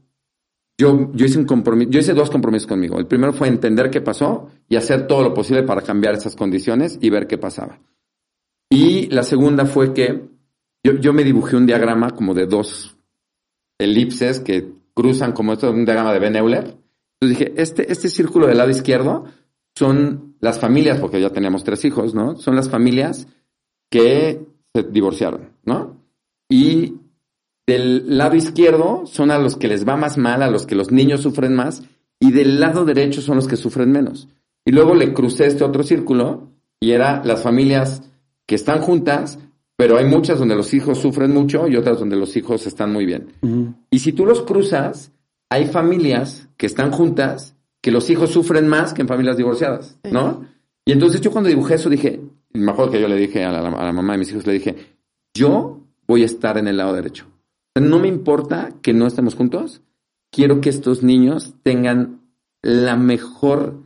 [0.78, 2.98] yo, yo hice un compromiso, yo hice dos compromisos conmigo.
[2.98, 6.98] El primero fue entender qué pasó y hacer todo lo posible para cambiar esas condiciones
[7.00, 7.80] y ver qué pasaba.
[8.68, 10.28] Y la segunda fue que
[10.84, 12.96] yo, yo me dibujé un diagrama como de dos
[13.78, 16.76] elipses que cruzan como esto, un diagrama de Ben Euler.
[17.20, 19.24] Entonces dije, este, este círculo del lado izquierdo
[19.74, 22.36] son las familias, porque ya teníamos tres hijos, ¿no?
[22.36, 23.26] Son las familias
[23.90, 26.02] que se divorciaron, ¿no?
[26.48, 26.85] Y
[27.66, 30.92] del lado izquierdo son a los que les va más mal, a los que los
[30.92, 31.82] niños sufren más,
[32.20, 34.28] y del lado derecho son los que sufren menos.
[34.64, 36.50] Y luego le crucé este otro círculo
[36.80, 38.02] y era las familias
[38.46, 39.38] que están juntas,
[39.76, 43.04] pero hay muchas donde los hijos sufren mucho y otras donde los hijos están muy
[43.04, 43.28] bien.
[43.90, 45.12] Y si tú los cruzas,
[45.50, 50.44] hay familias que están juntas que los hijos sufren más que en familias divorciadas, ¿no?
[50.84, 52.20] Y entonces yo cuando dibujé eso dije,
[52.52, 54.74] mejor que yo le dije a la, a la, mamá de mis hijos, le dije,
[55.34, 57.26] yo voy a estar en el lado derecho.
[57.80, 59.82] No me importa que no estemos juntos,
[60.30, 62.22] quiero que estos niños tengan
[62.62, 63.82] la mejor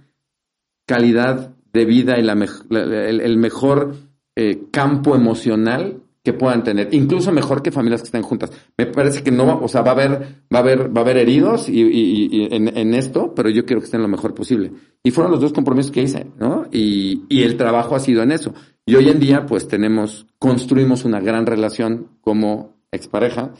[0.86, 3.95] calidad de vida y la, el, mejor
[4.36, 8.53] eh, campo emocional que puedan tener, incluso mejor que familias que estén juntas.
[8.76, 11.16] Me parece que no, o sea, va a haber, va a haber, va a haber
[11.16, 14.72] heridos y en, en, esto, pero yo quiero que estén lo mejor posible.
[15.03, 16.66] Y fueron los dos compromisos que hice, ¿no?
[16.70, 18.53] Y, y el trabajo ha sido en eso.
[18.84, 23.55] Y hoy en día, pues tenemos, construimos una gran relación como expareja,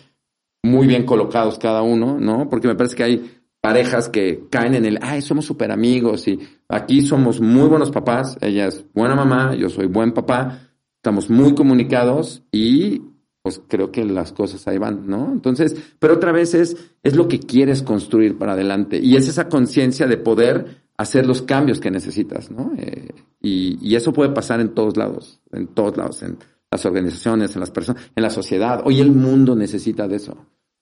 [0.62, 2.48] muy bien colocados cada uno, ¿no?
[2.48, 6.38] Porque me parece que hay parejas que caen en el, ay, somos súper amigos y
[6.68, 11.54] aquí somos muy buenos papás, ella es buena mamá, yo soy buen papá, estamos muy
[11.54, 13.02] comunicados y
[13.42, 15.30] pues creo que las cosas ahí van, ¿no?
[15.32, 19.48] Entonces, pero otra vez es, es lo que quieres construir para adelante y es esa
[19.48, 22.72] conciencia de poder hacer los cambios que necesitas, ¿no?
[22.76, 23.08] Eh,
[23.40, 26.36] y, y, eso puede pasar en todos lados, en todos lados, en
[26.70, 28.82] las organizaciones, en las personas, en la sociedad.
[28.84, 30.36] Hoy el mundo necesita de eso.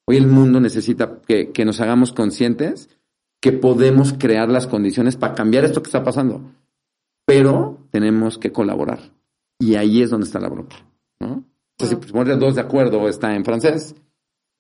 [0.07, 2.89] Hoy el mundo necesita que, que nos hagamos conscientes
[3.41, 6.43] que podemos crear las condiciones para cambiar esto que está pasando.
[7.24, 9.01] Pero tenemos que colaborar.
[9.59, 10.76] Y ahí es donde está la bronca,
[11.20, 11.45] ¿no?
[11.76, 13.95] Entonces, si poner dos de acuerdo está en francés,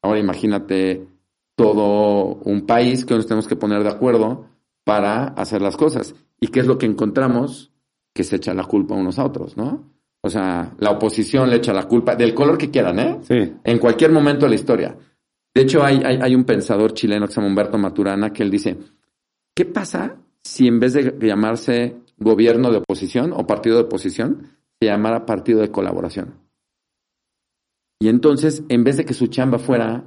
[0.02, 1.08] ahora imagínate
[1.56, 4.46] todo un país que nos tenemos que poner de acuerdo
[4.84, 6.14] para hacer las cosas.
[6.40, 7.72] ¿Y qué es lo que encontramos?
[8.14, 9.84] Que se echa la culpa unos a otros, ¿no?
[10.22, 13.18] O sea, la oposición le echa la culpa del color que quieran, ¿eh?
[13.22, 13.52] Sí.
[13.62, 14.96] En cualquier momento de la historia.
[15.54, 18.50] De hecho, hay, hay, hay un pensador chileno que se llama Humberto Maturana que él
[18.50, 18.76] dice,
[19.54, 24.86] ¿qué pasa si en vez de llamarse gobierno de oposición o partido de oposición, se
[24.86, 26.34] llamara partido de colaboración.
[28.00, 30.04] Y entonces, en vez de que su chamba fuera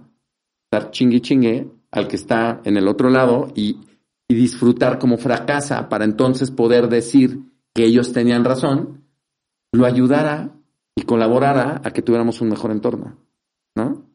[0.72, 3.82] dar chingue chingue al que está en el otro lado y,
[4.30, 7.42] y disfrutar como fracasa para entonces poder decir
[7.74, 9.01] que ellos tenían razón,
[9.72, 10.50] lo ayudara
[10.96, 13.18] y colaborara a que tuviéramos un mejor entorno,
[13.76, 14.06] ¿no?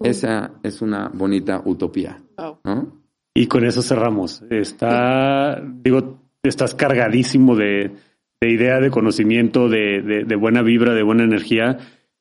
[0.00, 2.22] Esa es una bonita utopía,
[2.64, 3.02] ¿no?
[3.34, 4.42] Y con eso cerramos.
[4.50, 7.92] Está, digo, estás cargadísimo de,
[8.40, 11.78] de idea, de conocimiento, de, de, de, buena vibra, de buena energía.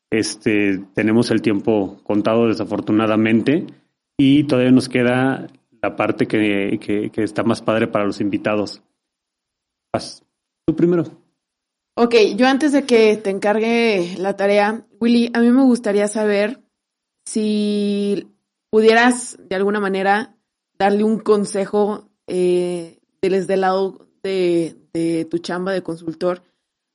[0.09, 3.65] Este, tenemos el tiempo contado desafortunadamente
[4.17, 5.47] y todavía nos queda
[5.81, 8.83] la parte que, que, que está más padre para los invitados.
[9.91, 10.23] Vas,
[10.65, 11.20] tú primero.
[11.95, 16.61] Ok, yo antes de que te encargue la tarea, Willy, a mí me gustaría saber
[17.25, 18.27] si
[18.69, 20.37] pudieras de alguna manera
[20.79, 24.77] darle un consejo eh, desde el lado de,
[25.29, 26.43] tu chamba de consultor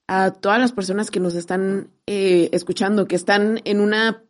[0.08, 4.24] a todas las personas que nos están eh, escuchando, que están en una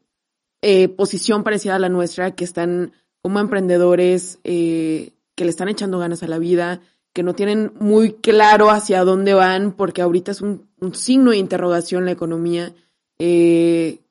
[0.62, 2.92] eh, posición parecida a la nuestra, que están
[3.22, 6.80] como emprendedores, eh, que le están echando ganas a la vida,
[7.16, 12.04] que no tienen muy claro hacia dónde van, porque ahorita es un, signo de interrogación
[12.04, 12.74] la economía.
[13.18, 14.02] ¿qué,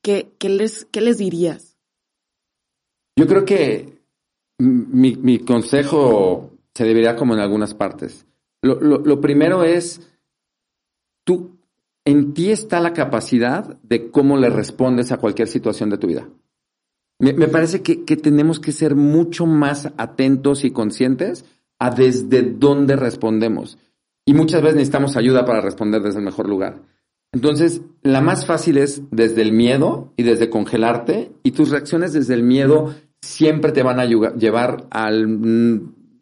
[0.00, 1.76] qué, les, ¿Qué les dirías?
[3.16, 3.98] Yo creo que
[4.56, 8.24] mi, mi consejo se debería como en algunas partes.
[8.62, 10.00] Lo, lo, lo, primero es,
[11.22, 11.58] tú,
[12.06, 16.26] en ti está la capacidad de cómo le respondes a cualquier situación de tu vida.
[17.18, 21.44] Me, me parece que, que, tenemos que ser mucho más atentos y conscientes
[21.84, 23.76] a desde dónde respondemos.
[24.24, 26.80] Y muchas veces necesitamos ayuda para responder desde el mejor lugar.
[27.30, 32.32] Entonces, la más fácil es desde el miedo y desde congelarte, y tus reacciones desde
[32.32, 35.40] el miedo siempre te van a llevar al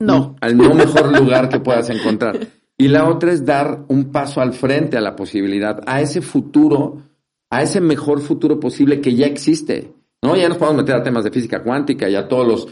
[0.00, 0.34] no.
[0.40, 2.40] Al no mejor lugar que puedas encontrar.
[2.76, 7.02] Y la otra es dar un paso al frente a la posibilidad, a ese futuro,
[7.50, 9.92] a ese mejor futuro posible que ya existe.
[10.22, 10.34] ¿no?
[10.34, 12.68] Ya nos podemos meter a temas de física cuántica y a todos los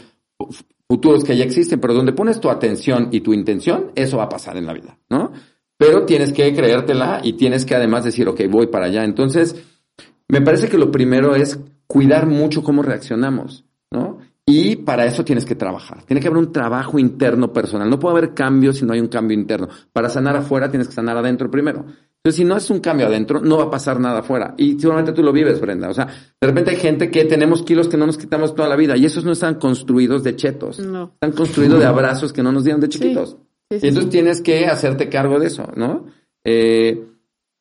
[0.91, 4.29] futuros que ya existen, pero donde pones tu atención y tu intención, eso va a
[4.29, 5.31] pasar en la vida, ¿no?
[5.81, 9.03] pero tienes que creértela y tienes que además decir, ok, voy para allá.
[9.03, 9.55] Entonces,
[10.27, 14.19] me parece que lo primero es cuidar mucho cómo reaccionamos, ¿no?
[14.45, 16.03] Y para eso tienes que trabajar.
[16.03, 17.89] Tiene que haber un trabajo interno personal.
[17.89, 19.69] No puede haber cambio si no hay un cambio interno.
[19.91, 21.83] Para sanar afuera tienes que sanar adentro primero.
[22.23, 24.53] Entonces, si no es un cambio adentro, no va a pasar nada afuera.
[24.55, 25.89] Y seguramente tú lo vives, Brenda.
[25.89, 28.75] O sea, de repente hay gente que tenemos kilos que no nos quitamos toda la
[28.75, 30.77] vida y esos no están construidos de chetos.
[30.79, 31.13] No.
[31.15, 33.37] Están construidos de abrazos que no nos dieron de chiquitos.
[33.71, 36.05] y entonces tienes que hacerte cargo de eso, ¿no?
[36.43, 37.03] Eh,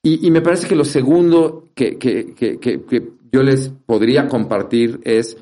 [0.02, 5.00] y, y, me parece que lo segundo que, que, que, que yo les podría compartir
[5.04, 5.38] es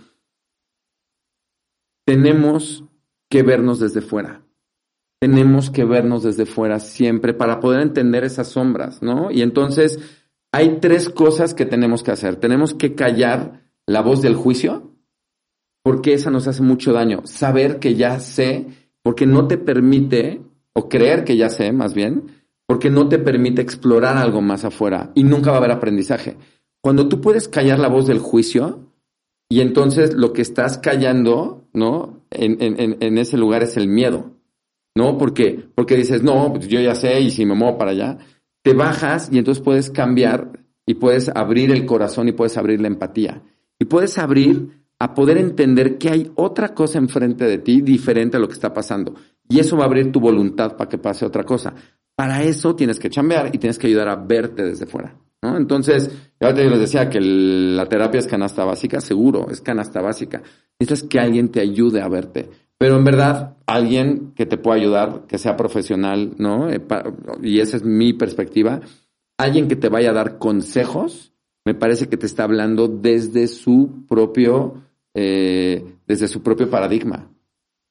[2.05, 2.85] tenemos
[3.29, 4.43] que vernos desde fuera.
[5.21, 9.31] Tenemos que vernos desde fuera siempre para poder entender esas sombras, ¿no?
[9.31, 9.99] Y entonces
[10.53, 12.37] hay tres cosas que tenemos que hacer.
[12.37, 14.93] Tenemos que callar la voz del juicio,
[15.83, 17.23] porque esa nos hace mucho daño.
[17.25, 18.67] Saber que ya sé,
[19.03, 20.43] porque no te permite,
[20.75, 25.11] o creer que ya sé más bien, porque no te permite explorar algo más afuera
[25.15, 26.37] y nunca va a haber aprendizaje.
[26.83, 28.93] Cuando tú puedes callar la voz del juicio,
[29.49, 32.23] y entonces lo que estás callando, ¿no?
[32.31, 34.38] En, en, en ese lugar es el miedo,
[34.99, 35.17] ¿no?
[35.17, 38.19] Porque, porque dices, no, pues yo ya sé y si me muevo para allá,
[38.63, 42.89] te bajas y entonces puedes cambiar y puedes abrir el corazón y puedes abrir la
[42.89, 43.43] empatía.
[43.79, 48.41] Y puedes abrir a poder entender que hay otra cosa enfrente de ti diferente a
[48.41, 49.15] lo que está pasando.
[49.49, 51.73] Y eso va a abrir tu voluntad para que pase otra cosa.
[52.17, 55.15] Para eso tienes que chambear y tienes que ayudar a verte desde fuera.
[55.41, 55.57] ¿no?
[55.57, 60.43] Entonces, te les decía que la terapia es canasta básica, seguro, es canasta básica.
[60.81, 62.51] Necesitas que alguien te ayude a verte.
[62.79, 66.71] Pero en verdad, alguien que te pueda ayudar, que sea profesional, ¿no?
[66.71, 66.81] Eh,
[67.43, 68.81] y esa es mi perspectiva.
[69.37, 71.33] Alguien que te vaya a dar consejos,
[71.65, 74.83] me parece que te está hablando desde su propio,
[75.15, 77.29] eh, desde su propio paradigma.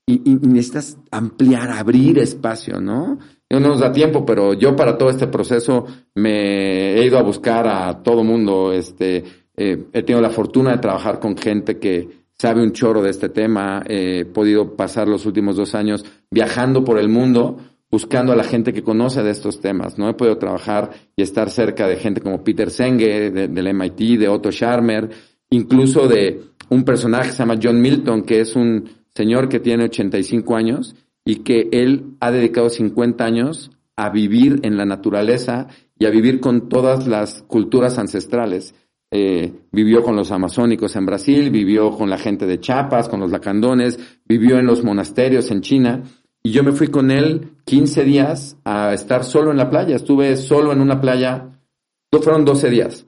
[0.07, 3.19] Y, y, necesitas ampliar, abrir espacio, ¿no?
[3.49, 5.85] no nos da tiempo, pero yo para todo este proceso
[6.15, 8.73] me he ido a buscar a todo mundo.
[8.73, 9.23] Este,
[9.55, 13.29] eh, he tenido la fortuna de trabajar con gente que sabe un chorro de este
[13.29, 13.83] tema.
[13.87, 17.57] he podido pasar los últimos dos años viajando por el mundo
[17.89, 20.09] buscando a la gente que conoce de estos temas, ¿no?
[20.09, 24.51] He podido trabajar y estar cerca de gente como Peter Senge, del MIT, de Otto
[24.51, 25.09] Scharmer,
[25.49, 29.85] incluso de un personaje que se llama John Milton, que es un señor que tiene
[29.85, 35.67] 85 años y que él ha dedicado 50 años a vivir en la naturaleza
[35.97, 38.75] y a vivir con todas las culturas ancestrales.
[39.09, 43.31] Eh, vivió con los amazónicos en Brasil, vivió con la gente de Chiapas, con los
[43.31, 46.03] lacandones, vivió en los monasterios en China.
[46.43, 49.95] Y yo me fui con él 15 días a estar solo en la playa.
[49.95, 51.49] Estuve solo en una playa,
[52.21, 53.05] fueron 12 días,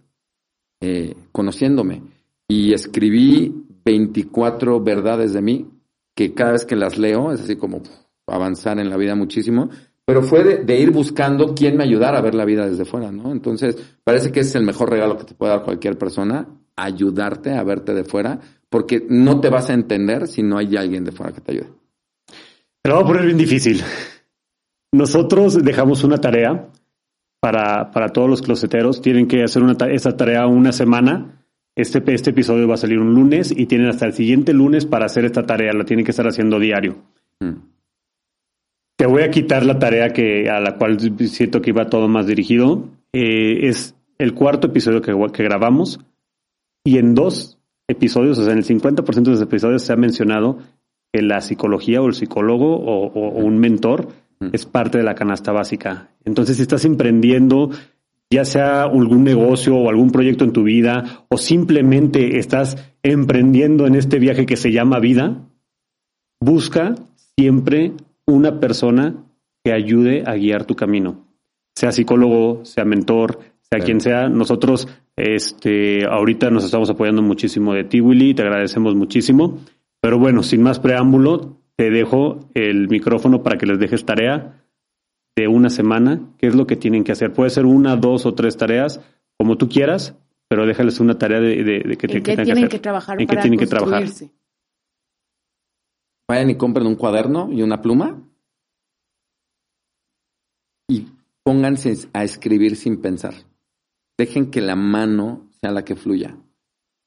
[0.81, 2.03] eh, conociéndome.
[2.47, 5.69] Y escribí 24 verdades de mí,
[6.15, 7.81] que cada vez que las leo es así como
[8.27, 9.69] avanzar en la vida muchísimo,
[10.09, 13.31] pero fue de, ir buscando quién me ayudara a ver la vida desde fuera, ¿no?
[13.31, 17.63] Entonces, parece que es el mejor regalo que te puede dar cualquier persona, ayudarte a
[17.63, 18.39] verte de fuera,
[18.69, 21.67] porque no te vas a entender si no hay alguien de fuera que te ayude.
[22.81, 23.83] Pero vamos a poner bien difícil.
[24.91, 26.69] Nosotros dejamos una tarea
[27.39, 29.03] para, para todos los closeteros.
[29.03, 31.45] Tienen que hacer una, esa tarea una semana.
[31.75, 35.05] Este, este episodio va a salir un lunes y tienen hasta el siguiente lunes para
[35.05, 35.71] hacer esta tarea.
[35.73, 36.95] La tienen que estar haciendo diario.
[37.39, 37.78] Mm.
[38.99, 42.27] Te voy a quitar la tarea que, a la cual siento que iba todo más
[42.27, 42.89] dirigido.
[43.13, 46.01] Eh, es el cuarto episodio que, que, grabamos
[46.83, 50.57] y en dos episodios, o sea, en el 50% de los episodios se ha mencionado
[51.13, 54.09] que la psicología o el psicólogo o, un mentor
[54.51, 56.09] es parte de la canasta básica.
[56.25, 57.69] Entonces, si estás emprendiendo,
[58.29, 63.95] ya sea algún negocio o algún proyecto en tu vida, o simplemente estás emprendiendo en
[63.95, 65.47] este viaje que se llama vida,
[66.41, 66.95] busca
[67.37, 67.93] siempre
[68.31, 69.15] una persona
[69.63, 71.27] que ayude a guiar tu camino,
[71.75, 74.29] sea psicólogo, sea mentor, sea quien sea.
[74.29, 79.59] Nosotros, este, ahorita nos estamos apoyando muchísimo de ti, Willy, te agradecemos muchísimo.
[80.01, 84.63] Pero bueno, sin más preámbulo, te dejo el micrófono para que les dejes tarea
[85.35, 86.21] de una semana.
[86.37, 87.33] ¿Qué es lo que tienen que hacer?
[87.33, 89.01] Puede ser una, dos o tres tareas,
[89.37, 90.17] como tú quieras,
[90.47, 93.67] pero déjales una tarea de, de, que, que, tienen que, trabajar ¿En qué tienen que
[93.67, 94.05] trabajar?
[96.29, 98.21] Vayan y compren un cuaderno y una pluma
[100.87, 101.07] y
[101.43, 103.33] pónganse a escribir sin pensar.
[104.15, 106.37] Dejen que la mano sea la que fluya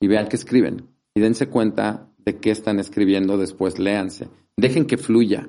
[0.00, 4.28] y vean que escriben y dense cuenta de qué están escribiendo, después léanse.
[4.56, 5.46] Dejen que fluya.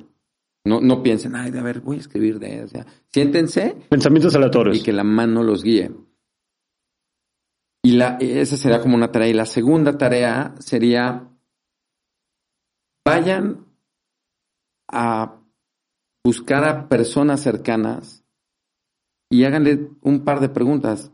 [0.65, 2.79] No, no piensen, ay, de a ver, voy a escribir de eso.
[3.07, 3.75] siéntense.
[3.89, 4.77] Pensamientos aleatorios.
[4.77, 5.91] Y que la mano los guíe.
[7.83, 9.29] Y la, esa sería como una tarea.
[9.29, 11.27] Y la segunda tarea sería,
[13.05, 13.65] vayan
[14.89, 15.39] a
[16.23, 18.23] buscar a personas cercanas
[19.29, 21.11] y háganle un par de preguntas.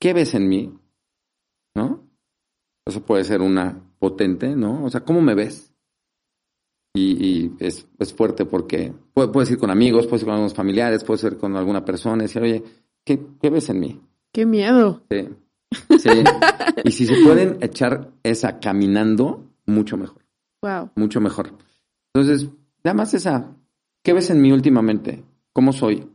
[0.00, 0.72] ¿Qué ves en mí?
[1.74, 2.08] ¿No?
[2.86, 4.84] Eso puede ser una potente, ¿no?
[4.84, 5.74] O sea, ¿cómo me ves?
[6.94, 11.36] Y, es, fuerte porque puedes ir con amigos, puedes ir con algunos familiares, puedes ir
[11.36, 12.64] con alguna persona y decir, oye,
[13.04, 13.20] ¿qué,
[13.50, 14.00] ves en mí?
[14.32, 15.02] Qué miedo.
[15.10, 15.28] Sí.
[15.98, 16.10] Sí.
[16.84, 20.17] y si se pueden echar esa caminando, mucho mejor.
[20.62, 20.90] Wow.
[20.96, 21.52] Mucho mejor.
[22.14, 22.48] Entonces,
[22.82, 23.56] nada más esa,
[24.02, 25.24] ¿qué ves en mí últimamente?
[25.52, 26.08] ¿Cómo soy?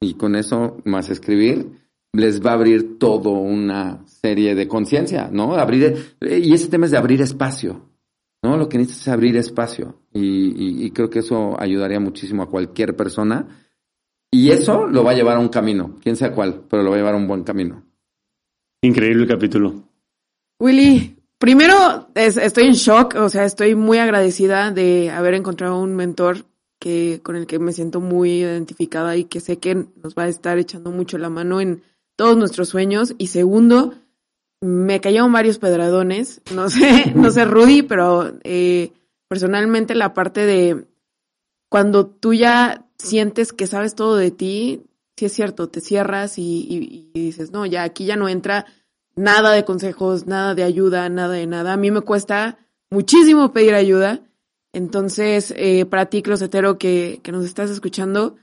[0.00, 5.54] Y con eso, más escribir, les va a abrir todo una serie de conciencia, ¿no?
[5.54, 7.88] Abrir, y ese tema es de abrir espacio,
[8.42, 8.56] ¿no?
[8.56, 10.00] Lo que necesitas es abrir espacio.
[10.12, 13.46] Y, creo que eso ayudaría muchísimo a cualquier persona.
[14.30, 16.96] Y eso lo va a llevar a un camino, quién sea cuál, pero lo va
[16.96, 17.82] a llevar a un buen camino.
[18.82, 19.84] Increíble el capítulo.
[20.60, 26.44] Willy, primero estoy en shock, o sea, estoy muy agradecida de haber encontrado un mentor
[26.78, 30.28] que con el que me siento muy identificada y que sé que nos va a
[30.28, 31.82] estar echando mucho la mano en
[32.16, 33.14] todos nuestros sueños.
[33.18, 33.94] Y segundo,
[34.60, 38.92] me cayeron varios pedradones, no sé, no sé Rudy, pero eh,
[39.28, 40.86] personalmente la parte de
[41.68, 44.82] cuando tú ya sientes que sabes todo de ti,
[45.16, 48.66] sí es cierto, te cierras y, dices, no, ya aquí ya no entra
[49.18, 51.72] nada de consejos, nada de ayuda, nada de nada.
[51.72, 52.58] A mí me cuesta
[52.90, 54.20] muchísimo pedir ayuda.
[54.72, 58.36] Entonces, eh, para ti, closetero, que, que nos estás escuchando,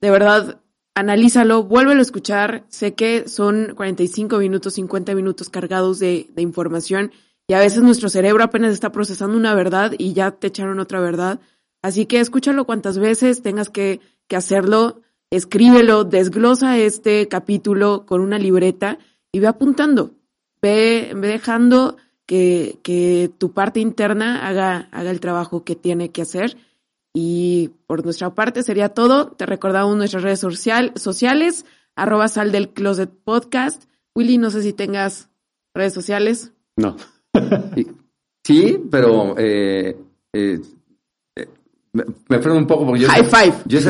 [0.00, 0.60] de verdad,
[0.94, 2.64] analízalo, vuélvelo a escuchar.
[2.68, 7.12] Sé que son 45 minutos, 50 minutos cargados de, de, información
[7.46, 11.00] y a veces nuestro cerebro apenas está procesando una verdad y ya te echaron otra
[11.00, 11.40] verdad.
[11.82, 18.38] Así que escúchalo cuantas veces tengas que, que hacerlo, escríbelo, desglosa este capítulo con una
[18.38, 18.98] libreta
[19.32, 20.14] y ve apuntando,
[20.62, 26.22] ve, ve dejando que, que tu parte interna haga, haga el trabajo que tiene que
[26.22, 26.56] hacer
[27.14, 29.28] y por nuestra parte sería todo.
[29.28, 33.84] Te recordamos nuestras redes social, sociales, arroba sal del closet podcast.
[34.14, 35.28] Willy, no sé si tengas
[35.74, 36.52] redes sociales.
[36.76, 36.96] No.
[38.44, 39.96] sí, pero eh,
[40.32, 40.60] eh,
[41.36, 41.48] eh,
[41.92, 43.08] me, freno un poco porque yo...
[43.08, 43.54] High five.
[43.66, 43.80] Yo,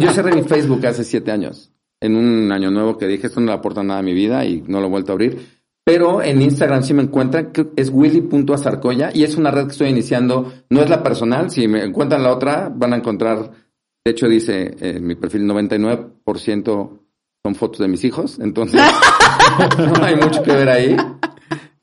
[0.00, 1.70] yo, cerré mi Facebook hace siete años.
[2.00, 4.62] En un año nuevo que dije, esto no le aporta nada a mi vida y
[4.66, 5.63] no lo he vuelto a abrir.
[5.84, 10.50] Pero en Instagram sí me encuentran, es willy.azarcoya y es una red que estoy iniciando.
[10.70, 13.50] No es la personal, si me encuentran la otra, van a encontrar,
[14.02, 17.00] de hecho dice en mi perfil 99%
[17.44, 18.80] son fotos de mis hijos, entonces
[19.76, 20.96] no hay mucho que ver ahí.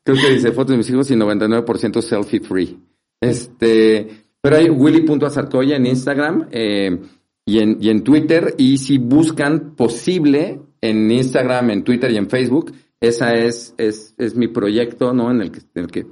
[0.04, 2.80] Creo que dice fotos de mis hijos y 99% selfie free.
[3.22, 4.08] Este,
[4.42, 7.00] pero hay willy.azarcoya en Instagram eh,
[7.46, 12.28] y, en, y en Twitter y si buscan posible en Instagram, en Twitter y en
[12.28, 15.32] Facebook, esa es, es, es mi proyecto, ¿no?
[15.32, 16.06] En el que, en el que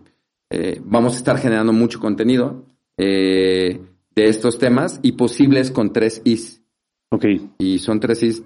[0.50, 2.66] eh, vamos a estar generando mucho contenido
[2.98, 3.80] eh,
[4.16, 6.64] de estos temas y posibles con tres Is.
[7.12, 7.26] Ok.
[7.60, 8.44] Y son tres Is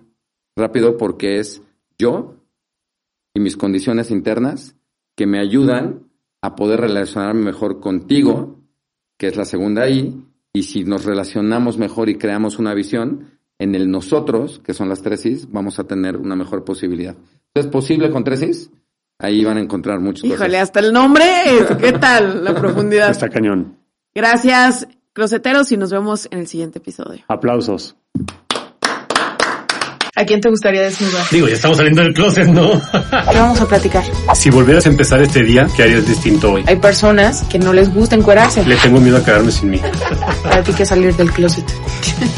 [0.55, 1.63] rápido porque es
[1.97, 2.35] yo
[3.33, 4.75] y mis condiciones internas
[5.15, 8.59] que me ayudan a poder relacionarme mejor contigo,
[9.17, 13.75] que es la segunda I, y si nos relacionamos mejor y creamos una visión, en
[13.75, 17.15] el nosotros, que son las tres Is, vamos a tener una mejor posibilidad.
[17.55, 18.71] ¿Es posible con tres Is?
[19.19, 21.23] Ahí van a encontrar muchos Híjole, hasta el nombre,
[21.79, 23.11] ¿qué tal la profundidad?
[23.11, 23.77] Está cañón.
[24.15, 27.23] Gracias, closeteros, y nos vemos en el siguiente episodio.
[27.27, 27.95] Aplausos.
[30.15, 31.25] ¿A quién te gustaría desnudar?
[31.29, 32.71] Digo, ya estamos saliendo del closet, ¿no?
[32.91, 34.03] ¿Qué vamos a platicar?
[34.33, 36.63] Si volvieras a empezar este día, ¿qué harías distinto hoy?
[36.65, 38.65] Hay personas que no les gusta encuerarse.
[38.65, 39.81] Le tengo miedo a quedarme sin mí.
[40.43, 41.65] Para ti que salir del closet.